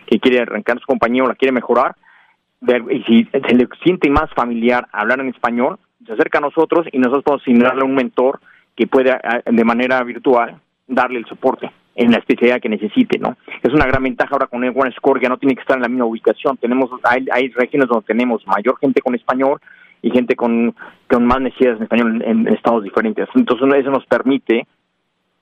que 0.07 0.19
quiere 0.21 0.41
arrancar 0.41 0.79
su 0.81 0.87
compañía 0.87 1.23
o 1.23 1.29
la 1.29 1.35
quiere 1.35 1.53
mejorar, 1.53 1.97
y 2.63 3.03
si 3.03 3.25
se 3.25 3.55
le 3.55 3.69
siente 3.83 4.09
más 4.09 4.33
familiar 4.35 4.87
hablar 4.91 5.21
en 5.21 5.29
español, 5.29 5.79
se 6.07 6.15
acerca 6.15 6.39
a 6.39 6.43
nosotros 6.43 6.87
y 6.93 6.99
nosotros 6.99 7.25
podemos 7.25 7.43
asignarle 7.43 7.85
un 7.85 7.95
mentor 7.95 8.41
que 8.75 8.87
pueda 8.87 9.21
de 9.45 9.65
manera 9.65 10.03
virtual 10.03 10.63
darle 10.87 11.19
el 11.19 11.27
soporte 11.27 11.71
en 11.97 12.11
la 12.11 12.19
especialidad 12.19 12.61
que 12.61 12.69
necesite, 12.69 13.19
¿no? 13.19 13.37
Es 13.63 13.73
una 13.73 13.87
gran 13.87 14.03
ventaja 14.03 14.33
ahora 14.33 14.47
con 14.47 14.65
el 14.65 14.73
One 14.75 14.93
Score, 14.93 15.23
ya 15.23 15.29
no 15.29 15.39
tiene 15.39 15.55
que 15.55 15.61
estar 15.61 15.77
en 15.77 15.83
la 15.83 15.89
misma 15.89 16.07
ubicación. 16.07 16.57
Tenemos, 16.57 16.91
hay, 17.05 17.27
hay 17.33 17.49
regiones 17.51 17.89
donde 17.89 18.07
tenemos 18.07 18.45
mayor 18.47 18.79
gente 18.79 19.01
con 19.01 19.15
español 19.15 19.61
y 20.03 20.11
gente 20.11 20.35
con, 20.35 20.75
con 21.09 21.25
más 21.25 21.41
necesidades 21.41 21.79
en 21.79 21.83
español 21.85 22.23
en, 22.25 22.49
estados 22.49 22.83
diferentes. 22.83 23.29
Entonces 23.35 23.69
eso 23.79 23.91
nos 23.91 24.05
permite 24.07 24.67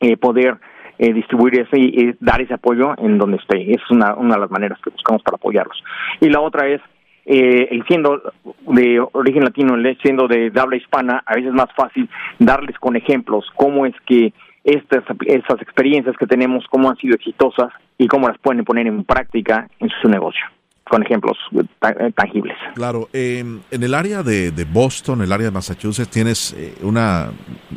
eh, 0.00 0.16
poder 0.16 0.58
eh, 0.98 1.12
distribuir 1.12 1.60
ese 1.60 1.78
y, 1.78 2.14
dar 2.20 2.42
ese 2.42 2.54
apoyo 2.54 2.94
en 2.98 3.18
donde 3.18 3.38
esté. 3.38 3.72
Es 3.72 3.90
una, 3.90 4.14
una 4.14 4.34
de 4.34 4.40
las 4.40 4.50
maneras 4.50 4.78
que 4.84 4.90
buscamos 4.90 5.22
para 5.22 5.36
apoyarlos. 5.36 5.82
Y 6.20 6.28
la 6.28 6.40
otra 6.40 6.68
es, 6.68 6.82
eh, 7.24 7.80
siendo 7.88 8.20
de 8.68 9.02
origen 9.12 9.44
latino, 9.44 9.74
siendo 10.02 10.28
de 10.28 10.52
habla 10.60 10.76
hispana, 10.76 11.22
a 11.24 11.34
veces 11.34 11.48
es 11.48 11.54
más 11.54 11.72
fácil 11.74 12.08
darles 12.38 12.78
con 12.78 12.94
ejemplos 12.94 13.50
cómo 13.56 13.86
es 13.86 13.94
que 14.06 14.32
estas, 14.64 15.04
estas 15.26 15.60
experiencias 15.60 16.16
que 16.16 16.26
tenemos, 16.26 16.64
cómo 16.70 16.90
han 16.90 16.96
sido 16.96 17.14
exitosas 17.14 17.72
y 17.98 18.06
cómo 18.06 18.28
las 18.28 18.38
pueden 18.38 18.64
poner 18.64 18.86
en 18.86 19.04
práctica 19.04 19.68
en 19.78 19.88
su 20.00 20.08
negocio 20.08 20.42
con 20.84 21.02
ejemplos 21.02 21.38
eh, 21.52 22.12
tangibles. 22.14 22.54
Claro, 22.74 23.08
em, 23.12 23.60
en 23.70 23.82
el 23.82 23.94
área 23.94 24.22
de, 24.22 24.50
de, 24.50 24.64
Boston, 24.64 25.22
el 25.22 25.32
área 25.32 25.46
de 25.46 25.50
Massachusetts, 25.50 26.10
tienes 26.10 26.52
eh, 26.52 26.74
una 26.82 27.30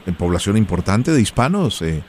eh, 0.05 0.11
población 0.17 0.57
importante 0.57 1.11
de 1.11 1.21
hispanos, 1.21 1.81
eh, 1.81 2.03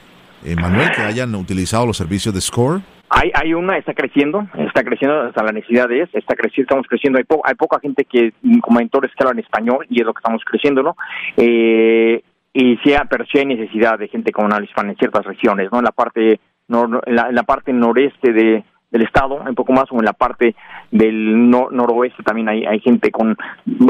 Manuel, 0.61 0.91
que 0.95 1.03
hayan 1.03 1.35
utilizado 1.35 1.87
los 1.87 1.97
servicios 1.97 2.35
de 2.35 2.41
SCORE. 2.41 2.83
Hay, 3.09 3.31
hay 3.35 3.55
una, 3.55 3.79
está 3.79 3.95
creciendo, 3.95 4.49
está 4.59 4.83
creciendo 4.83 5.23
hasta 5.23 5.45
la 5.45 5.53
necesidad 5.53 5.89
de 5.89 6.03
es, 6.03 6.09
está 6.13 6.35
creciendo, 6.35 6.63
estamos 6.63 6.87
creciendo, 6.89 7.19
hay, 7.19 7.25
hay 7.45 7.55
poca 7.55 7.79
gente 7.81 8.05
que, 8.05 8.33
como 8.61 8.79
mentores 8.79 9.13
que 9.17 9.25
hablan 9.25 9.39
español 9.39 9.87
y 9.89 10.01
es 10.01 10.07
lo 10.07 10.13
que 10.13 10.19
estamos 10.19 10.43
creciendo, 10.45 10.83
¿no? 10.83 10.97
Eh, 11.37 12.23
y 12.57 12.79
sí, 12.79 12.95
pero 13.11 13.27
sí 13.27 13.39
hay 13.39 13.45
necesidad 13.45 13.99
de 13.99 14.09
gente 14.09 14.33
con 14.33 14.51
habla 14.51 14.65
hispana 14.65 14.91
en 14.91 14.97
ciertas 14.97 15.27
regiones, 15.27 15.71
¿no? 15.71 15.79
En 15.79 15.85
la 15.85 15.93
parte, 15.93 16.41
en 16.69 17.35
la, 17.35 17.43
parte 17.43 17.71
noreste 17.71 18.33
de, 18.33 18.65
del 18.91 19.03
estado, 19.03 19.43
un 19.47 19.55
poco 19.55 19.75
más, 19.75 19.85
o 19.91 19.99
en 19.99 20.07
la 20.07 20.15
parte 20.15 20.57
del 20.91 21.51
noroeste 21.51 22.23
también 22.23 22.49
hay, 22.49 22.65
hay 22.65 22.81
gente 22.81 23.11
con 23.11 23.37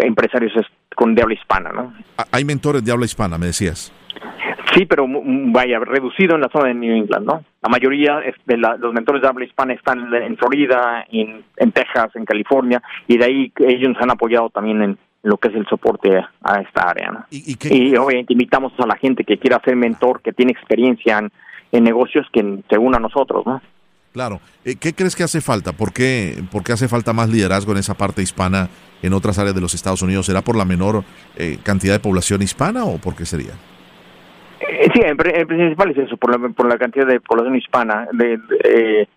empresarios 0.02 0.52
con 0.96 1.14
de 1.14 1.22
habla 1.22 1.34
hispana, 1.34 1.70
¿no? 1.70 1.94
Hay 2.32 2.44
mentores 2.44 2.84
de 2.84 2.90
habla 2.90 3.04
hispana, 3.04 3.38
me 3.38 3.46
decías. 3.46 3.92
Sí, 4.74 4.84
pero 4.84 5.06
vaya, 5.08 5.78
reducido 5.78 6.34
en 6.34 6.40
la 6.40 6.48
zona 6.48 6.68
de 6.68 6.74
New 6.74 6.96
England, 6.96 7.24
¿no? 7.24 7.44
La 7.62 7.68
mayoría 7.68 8.20
de 8.46 8.56
los 8.56 8.92
mentores 8.92 9.22
de 9.22 9.28
habla 9.28 9.44
hispana 9.44 9.74
están 9.74 10.12
en 10.12 10.36
Florida, 10.36 11.06
en, 11.08 11.44
en 11.56 11.70
Texas, 11.70 12.16
en 12.16 12.24
California, 12.24 12.82
y 13.06 13.16
de 13.16 13.24
ahí 13.24 13.52
ellos 13.58 13.90
nos 13.90 14.02
han 14.02 14.10
apoyado 14.10 14.50
también 14.50 14.82
en 14.82 14.98
lo 15.22 15.38
que 15.38 15.48
es 15.48 15.54
el 15.54 15.66
soporte 15.66 16.16
a 16.42 16.60
esta 16.60 16.88
área, 16.88 17.10
¿no? 17.10 17.26
¿Y, 17.30 17.56
y, 17.68 17.96
obviamente 17.96 18.32
invitamos 18.32 18.72
a 18.78 18.86
la 18.86 18.96
gente 18.96 19.24
que 19.24 19.38
quiera 19.38 19.60
ser 19.64 19.76
mentor, 19.76 20.22
que 20.22 20.32
tiene 20.32 20.52
experiencia 20.52 21.18
en, 21.18 21.32
en 21.72 21.84
negocios, 21.84 22.26
que 22.32 22.60
se 22.68 22.78
una 22.78 22.98
a 22.98 23.00
nosotros, 23.00 23.44
¿no? 23.46 23.60
Claro. 24.16 24.40
Eh, 24.64 24.76
¿Qué 24.80 24.94
crees 24.94 25.14
que 25.14 25.24
hace 25.24 25.42
falta? 25.42 25.72
¿Por 25.72 25.92
qué, 25.92 26.42
¿Por 26.50 26.62
qué 26.62 26.72
hace 26.72 26.88
falta 26.88 27.12
más 27.12 27.28
liderazgo 27.28 27.72
en 27.72 27.78
esa 27.78 27.92
parte 27.92 28.22
hispana 28.22 28.70
en 29.02 29.12
otras 29.12 29.38
áreas 29.38 29.54
de 29.54 29.60
los 29.60 29.74
Estados 29.74 30.00
Unidos? 30.00 30.24
¿Será 30.24 30.40
por 30.40 30.56
la 30.56 30.64
menor 30.64 31.04
eh, 31.36 31.58
cantidad 31.62 31.92
de 31.92 32.00
población 32.00 32.40
hispana 32.40 32.86
o 32.86 32.96
por 32.96 33.14
qué 33.14 33.26
sería? 33.26 33.52
Eh, 34.60 34.88
sí, 34.94 35.00
en, 35.04 35.18
principal 35.18 35.90
es 35.90 35.98
eso, 35.98 36.16
por 36.16 36.30
la, 36.30 36.48
por 36.48 36.66
la 36.66 36.78
cantidad 36.78 37.06
de 37.06 37.20
población 37.20 37.56
hispana, 37.56 38.08
de, 38.12 38.38
de, 38.38 39.08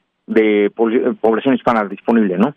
población 1.20 1.56
hispana 1.56 1.86
disponible, 1.86 2.38
¿no? 2.38 2.56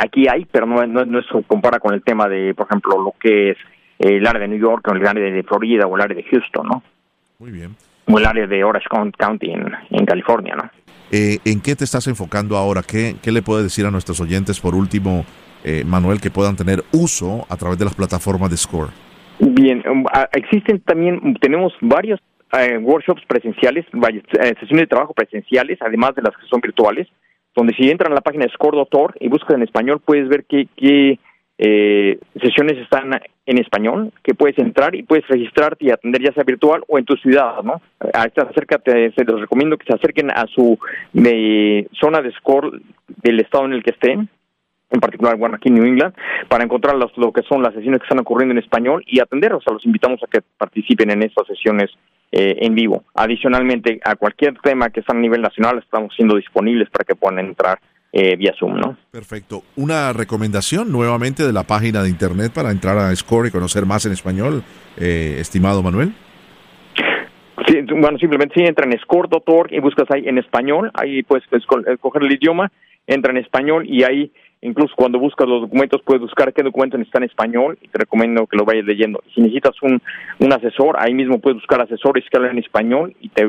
Aquí 0.00 0.26
hay, 0.28 0.46
pero 0.50 0.66
no, 0.66 0.86
no, 0.86 1.04
no 1.04 1.22
se 1.22 1.42
compara 1.44 1.78
con 1.78 1.94
el 1.94 2.02
tema 2.02 2.28
de, 2.28 2.54
por 2.54 2.66
ejemplo, 2.66 3.02
lo 3.02 3.14
que 3.20 3.50
es 3.50 3.58
el 3.98 4.26
área 4.26 4.40
de 4.40 4.48
New 4.48 4.58
York 4.58 4.86
o 4.88 4.94
el 4.94 5.06
área 5.06 5.30
de 5.30 5.42
Florida 5.42 5.86
o 5.86 5.96
el 5.96 6.02
área 6.02 6.16
de 6.16 6.24
Houston, 6.24 6.66
¿no? 6.66 6.82
Muy 7.38 7.50
bien. 7.50 7.76
O 8.06 8.18
el 8.18 8.26
área 8.26 8.46
de 8.46 8.64
Orange 8.64 8.88
County 9.16 9.50
en, 9.50 9.70
en 9.90 10.06
California, 10.06 10.54
¿no? 10.56 10.70
Eh, 11.10 11.38
¿En 11.44 11.60
qué 11.60 11.76
te 11.76 11.84
estás 11.84 12.06
enfocando 12.06 12.56
ahora? 12.56 12.82
¿Qué, 12.82 13.16
¿Qué, 13.22 13.30
le 13.30 13.42
puedes 13.42 13.64
decir 13.64 13.84
a 13.84 13.90
nuestros 13.90 14.18
oyentes 14.20 14.60
por 14.60 14.74
último, 14.74 15.24
eh, 15.62 15.84
Manuel, 15.84 16.20
que 16.20 16.30
puedan 16.30 16.56
tener 16.56 16.82
uso 16.92 17.46
a 17.50 17.56
través 17.56 17.78
de 17.78 17.84
las 17.84 17.94
plataformas 17.94 18.50
de 18.50 18.56
Score? 18.56 18.90
Bien, 19.38 19.82
um, 19.88 20.04
existen 20.32 20.80
también, 20.80 21.34
tenemos 21.40 21.72
varios 21.80 22.20
eh, 22.58 22.78
workshops 22.78 23.22
presenciales, 23.26 23.86
sesiones 23.86 24.82
de 24.82 24.86
trabajo 24.86 25.14
presenciales, 25.14 25.78
además 25.80 26.14
de 26.14 26.22
las 26.22 26.36
que 26.36 26.46
son 26.48 26.60
virtuales, 26.60 27.08
donde 27.54 27.74
si 27.74 27.90
entran 27.90 28.12
a 28.12 28.16
la 28.16 28.20
página 28.20 28.46
Score.org 28.52 29.14
y 29.20 29.28
buscan 29.28 29.56
en 29.56 29.62
español, 29.64 30.00
puedes 30.04 30.28
ver 30.28 30.44
qué, 30.44 30.68
qué 30.76 31.18
eh, 31.58 32.18
sesiones 32.40 32.78
están 32.78 33.10
en 33.46 33.58
español, 33.58 34.12
que 34.22 34.34
puedes 34.34 34.58
entrar 34.58 34.94
y 34.94 35.02
puedes 35.02 35.26
registrarte 35.28 35.86
y 35.86 35.90
atender 35.90 36.22
ya 36.22 36.32
sea 36.32 36.44
virtual 36.44 36.82
o 36.88 36.98
en 36.98 37.04
tu 37.04 37.14
ciudad, 37.16 37.62
¿no? 37.62 37.80
Acércate, 38.14 39.12
se 39.12 39.24
los 39.24 39.40
recomiendo 39.40 39.76
que 39.76 39.86
se 39.86 39.94
acerquen 39.94 40.30
a 40.30 40.46
su 40.46 40.78
zona 42.00 42.22
de 42.22 42.32
score 42.38 42.80
del 43.22 43.40
estado 43.40 43.66
en 43.66 43.74
el 43.74 43.82
que 43.82 43.90
estén, 43.90 44.28
en 44.90 45.00
particular, 45.00 45.36
bueno, 45.36 45.56
aquí 45.56 45.70
New 45.70 45.84
England, 45.84 46.14
para 46.48 46.64
encontrar 46.64 46.96
lo 46.96 47.32
que 47.32 47.42
son 47.42 47.62
las 47.62 47.74
sesiones 47.74 48.00
que 48.00 48.04
están 48.04 48.20
ocurriendo 48.20 48.52
en 48.52 48.58
español 48.58 49.02
y 49.06 49.20
atenderlos. 49.20 49.62
O 49.62 49.64
sea, 49.64 49.74
los 49.74 49.86
invitamos 49.86 50.22
a 50.22 50.26
que 50.26 50.40
participen 50.58 51.10
en 51.10 51.22
estas 51.22 51.46
sesiones 51.46 51.90
eh, 52.32 52.56
en 52.60 52.74
vivo. 52.74 53.04
Adicionalmente, 53.14 54.00
a 54.04 54.16
cualquier 54.16 54.54
tema 54.62 54.88
que 54.88 55.00
está 55.00 55.12
a 55.12 55.20
nivel 55.20 55.42
nacional, 55.42 55.78
estamos 55.78 56.14
siendo 56.16 56.36
disponibles 56.36 56.88
para 56.88 57.04
que 57.04 57.14
puedan 57.14 57.38
entrar 57.38 57.78
eh, 58.10 58.36
vía 58.36 58.54
Zoom, 58.58 58.76
¿no? 58.76 58.96
Perfecto. 59.10 59.62
Una 59.76 60.12
recomendación 60.12 60.90
nuevamente 60.90 61.46
de 61.46 61.52
la 61.52 61.62
página 61.62 62.02
de 62.02 62.08
internet 62.08 62.52
para 62.54 62.70
entrar 62.70 62.98
a 62.98 63.14
Score 63.14 63.48
y 63.48 63.50
conocer 63.50 63.86
más 63.86 64.06
en 64.06 64.12
español, 64.12 64.62
eh, 64.98 65.36
estimado 65.38 65.82
Manuel. 65.82 66.14
Sí, 67.66 67.80
bueno, 67.82 68.18
simplemente 68.18 68.54
si 68.56 68.64
entra 68.64 68.86
en 68.86 68.98
score.org 68.98 69.72
y 69.72 69.80
buscas 69.80 70.10
ahí 70.10 70.26
en 70.26 70.38
español, 70.38 70.90
ahí 70.94 71.22
puedes 71.22 71.44
escoger 71.52 72.22
el 72.22 72.32
idioma, 72.32 72.72
entra 73.06 73.30
en 73.30 73.38
español 73.38 73.84
y 73.86 74.02
ahí 74.04 74.32
Incluso 74.64 74.94
cuando 74.96 75.18
buscas 75.18 75.48
los 75.48 75.62
documentos 75.62 76.00
puedes 76.04 76.22
buscar 76.22 76.52
qué 76.52 76.62
documento 76.62 76.96
está 76.98 77.18
en 77.18 77.24
español 77.24 77.76
y 77.82 77.88
te 77.88 77.98
recomiendo 77.98 78.46
que 78.46 78.56
lo 78.56 78.64
vayas 78.64 78.84
leyendo. 78.84 79.20
Si 79.34 79.40
necesitas 79.40 79.74
un, 79.82 80.00
un 80.38 80.52
asesor, 80.52 80.94
ahí 81.00 81.12
mismo 81.12 81.40
puedes 81.40 81.56
buscar 81.56 81.82
asesores 81.82 82.24
que 82.30 82.36
hablan 82.36 82.52
en 82.52 82.62
español 82.62 83.12
y 83.20 83.28
te, 83.28 83.44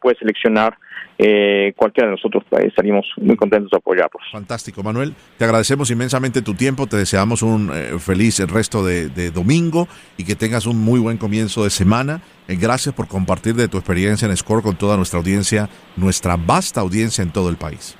puedes 0.00 0.18
seleccionar 0.18 0.76
eh, 1.18 1.72
cualquiera 1.76 2.08
de 2.08 2.16
nosotros. 2.16 2.42
Estaríamos 2.50 3.06
muy 3.16 3.36
contentos 3.36 3.70
de 3.70 3.76
apoyarlos. 3.76 4.22
Fantástico, 4.32 4.82
Manuel. 4.82 5.14
Te 5.38 5.44
agradecemos 5.44 5.88
inmensamente 5.92 6.42
tu 6.42 6.54
tiempo. 6.54 6.88
Te 6.88 6.96
deseamos 6.96 7.42
un 7.42 7.70
eh, 7.72 7.98
feliz 8.00 8.40
resto 8.50 8.84
de, 8.84 9.08
de, 9.08 9.30
domingo 9.30 9.86
y 10.16 10.24
que 10.24 10.34
tengas 10.34 10.66
un 10.66 10.78
muy 10.78 10.98
buen 10.98 11.16
comienzo 11.16 11.62
de 11.62 11.70
semana. 11.70 12.22
Eh, 12.48 12.56
gracias 12.56 12.92
por 12.92 13.06
compartir 13.06 13.54
de 13.54 13.68
tu 13.68 13.78
experiencia 13.78 14.26
en 14.26 14.36
Score 14.36 14.64
con 14.64 14.74
toda 14.74 14.96
nuestra 14.96 15.20
audiencia, 15.20 15.68
nuestra 15.96 16.36
vasta 16.36 16.80
audiencia 16.80 17.22
en 17.22 17.30
todo 17.30 17.50
el 17.50 17.56
país. 17.56 17.96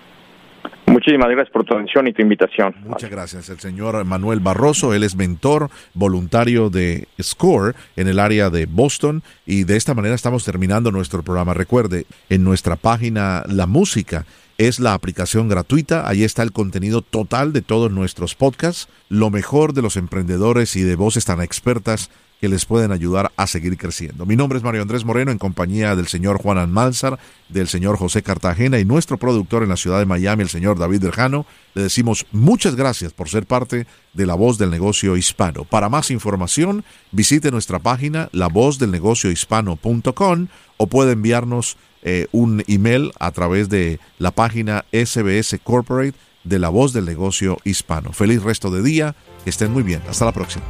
Muchísimas 0.87 1.29
gracias 1.29 1.53
por 1.53 1.65
tu 1.65 1.75
atención 1.75 2.07
y 2.07 2.13
tu 2.13 2.23
invitación. 2.23 2.75
Muchas 2.85 3.11
gracias. 3.11 3.49
El 3.49 3.59
señor 3.59 4.05
Manuel 4.05 4.41
Barroso, 4.41 4.95
él 4.95 5.03
es 5.03 5.17
mentor 5.17 5.69
voluntario 5.95 6.71
de 6.71 7.09
SCORE 7.21 7.75
en 7.97 8.09
el 8.09 8.19
área 8.19 8.51
de 8.51 8.67
Boston 8.67 9.23
y 9.45 9.65
de 9.65 9.77
esta 9.77 9.95
manera 9.95 10.15
estamos 10.15 10.45
terminando 10.45 10.93
nuestro 10.93 11.23
programa. 11.23 11.55
Recuerde, 11.55 12.07
en 12.31 12.45
nuestra 12.45 12.77
página 12.77 13.43
La 13.47 13.67
Música 13.67 14.25
es 14.59 14.81
la 14.81 14.95
aplicación 14.95 15.49
gratuita, 15.49 16.09
ahí 16.09 16.25
está 16.25 16.43
el 16.43 16.53
contenido 16.53 17.03
total 17.03 17.53
de 17.53 17.61
todos 17.61 17.91
nuestros 17.91 18.35
podcasts, 18.35 18.89
lo 19.11 19.31
mejor 19.31 19.75
de 19.75 19.83
los 19.83 19.97
emprendedores 19.97 20.77
y 20.77 20.83
de 20.83 20.97
voces 20.97 21.27
tan 21.27 21.43
expertas 21.43 22.11
que 22.41 22.49
les 22.49 22.67
pueden 22.67 22.93
ayudar 22.93 23.33
a 23.37 23.47
seguir 23.47 23.77
creciendo. 23.79 24.27
Mi 24.27 24.37
nombre 24.37 24.59
es 24.59 24.65
Mario 24.65 24.83
Andrés 24.83 25.05
Moreno 25.05 25.31
en 25.31 25.39
compañía 25.39 25.97
del 25.97 26.07
señor 26.07 26.39
Juan 26.39 26.59
Almanzar, 26.59 27.19
del 27.49 27.69
señor 27.69 27.97
José 27.97 28.23
Cartagena 28.23 28.79
y 28.79 28.85
nuestro 28.85 29.17
productor 29.17 29.63
en 29.63 29.71
la 29.71 29.77
ciudad 29.77 29.99
de 29.99 30.07
Miami, 30.07 30.43
el 30.43 30.49
señor 30.49 30.79
David 30.79 31.01
Derjano. 31.01 31.47
Le 31.75 31.83
decimos 31.83 32.27
muchas 32.33 32.77
gracias 32.77 33.13
por 33.13 33.29
ser 33.29 33.47
parte 33.47 33.87
de 34.13 34.27
La 34.27 34.35
Voz 34.35 34.59
del 34.59 34.71
Negocio 34.71 35.17
Hispano. 35.17 35.65
Para 35.65 35.89
más 35.89 36.11
información, 36.11 36.85
visite 37.11 37.51
nuestra 37.51 37.79
página 37.79 38.29
lavozdelnegociohispano.com 38.33 40.49
o 40.77 40.87
puede 40.89 41.13
enviarnos 41.13 41.77
eh, 42.03 42.27
un 42.33 42.63
email 42.69 43.13
a 43.19 43.31
través 43.33 43.69
de 43.69 43.99
la 44.19 44.31
página 44.31 44.85
SBS 44.93 45.59
Corporate 45.65 46.15
de 46.45 46.59
La 46.59 46.69
Voz 46.69 46.93
del 46.93 47.07
Negocio 47.07 47.57
Hispano. 47.65 48.13
Feliz 48.13 48.43
resto 48.43 48.71
de 48.71 48.83
día, 48.83 49.17
que 49.43 49.51
estén 49.51 49.73
muy 49.73 49.83
bien. 49.83 50.03
Hasta 50.09 50.27
la 50.27 50.33
próxima. 50.33 50.65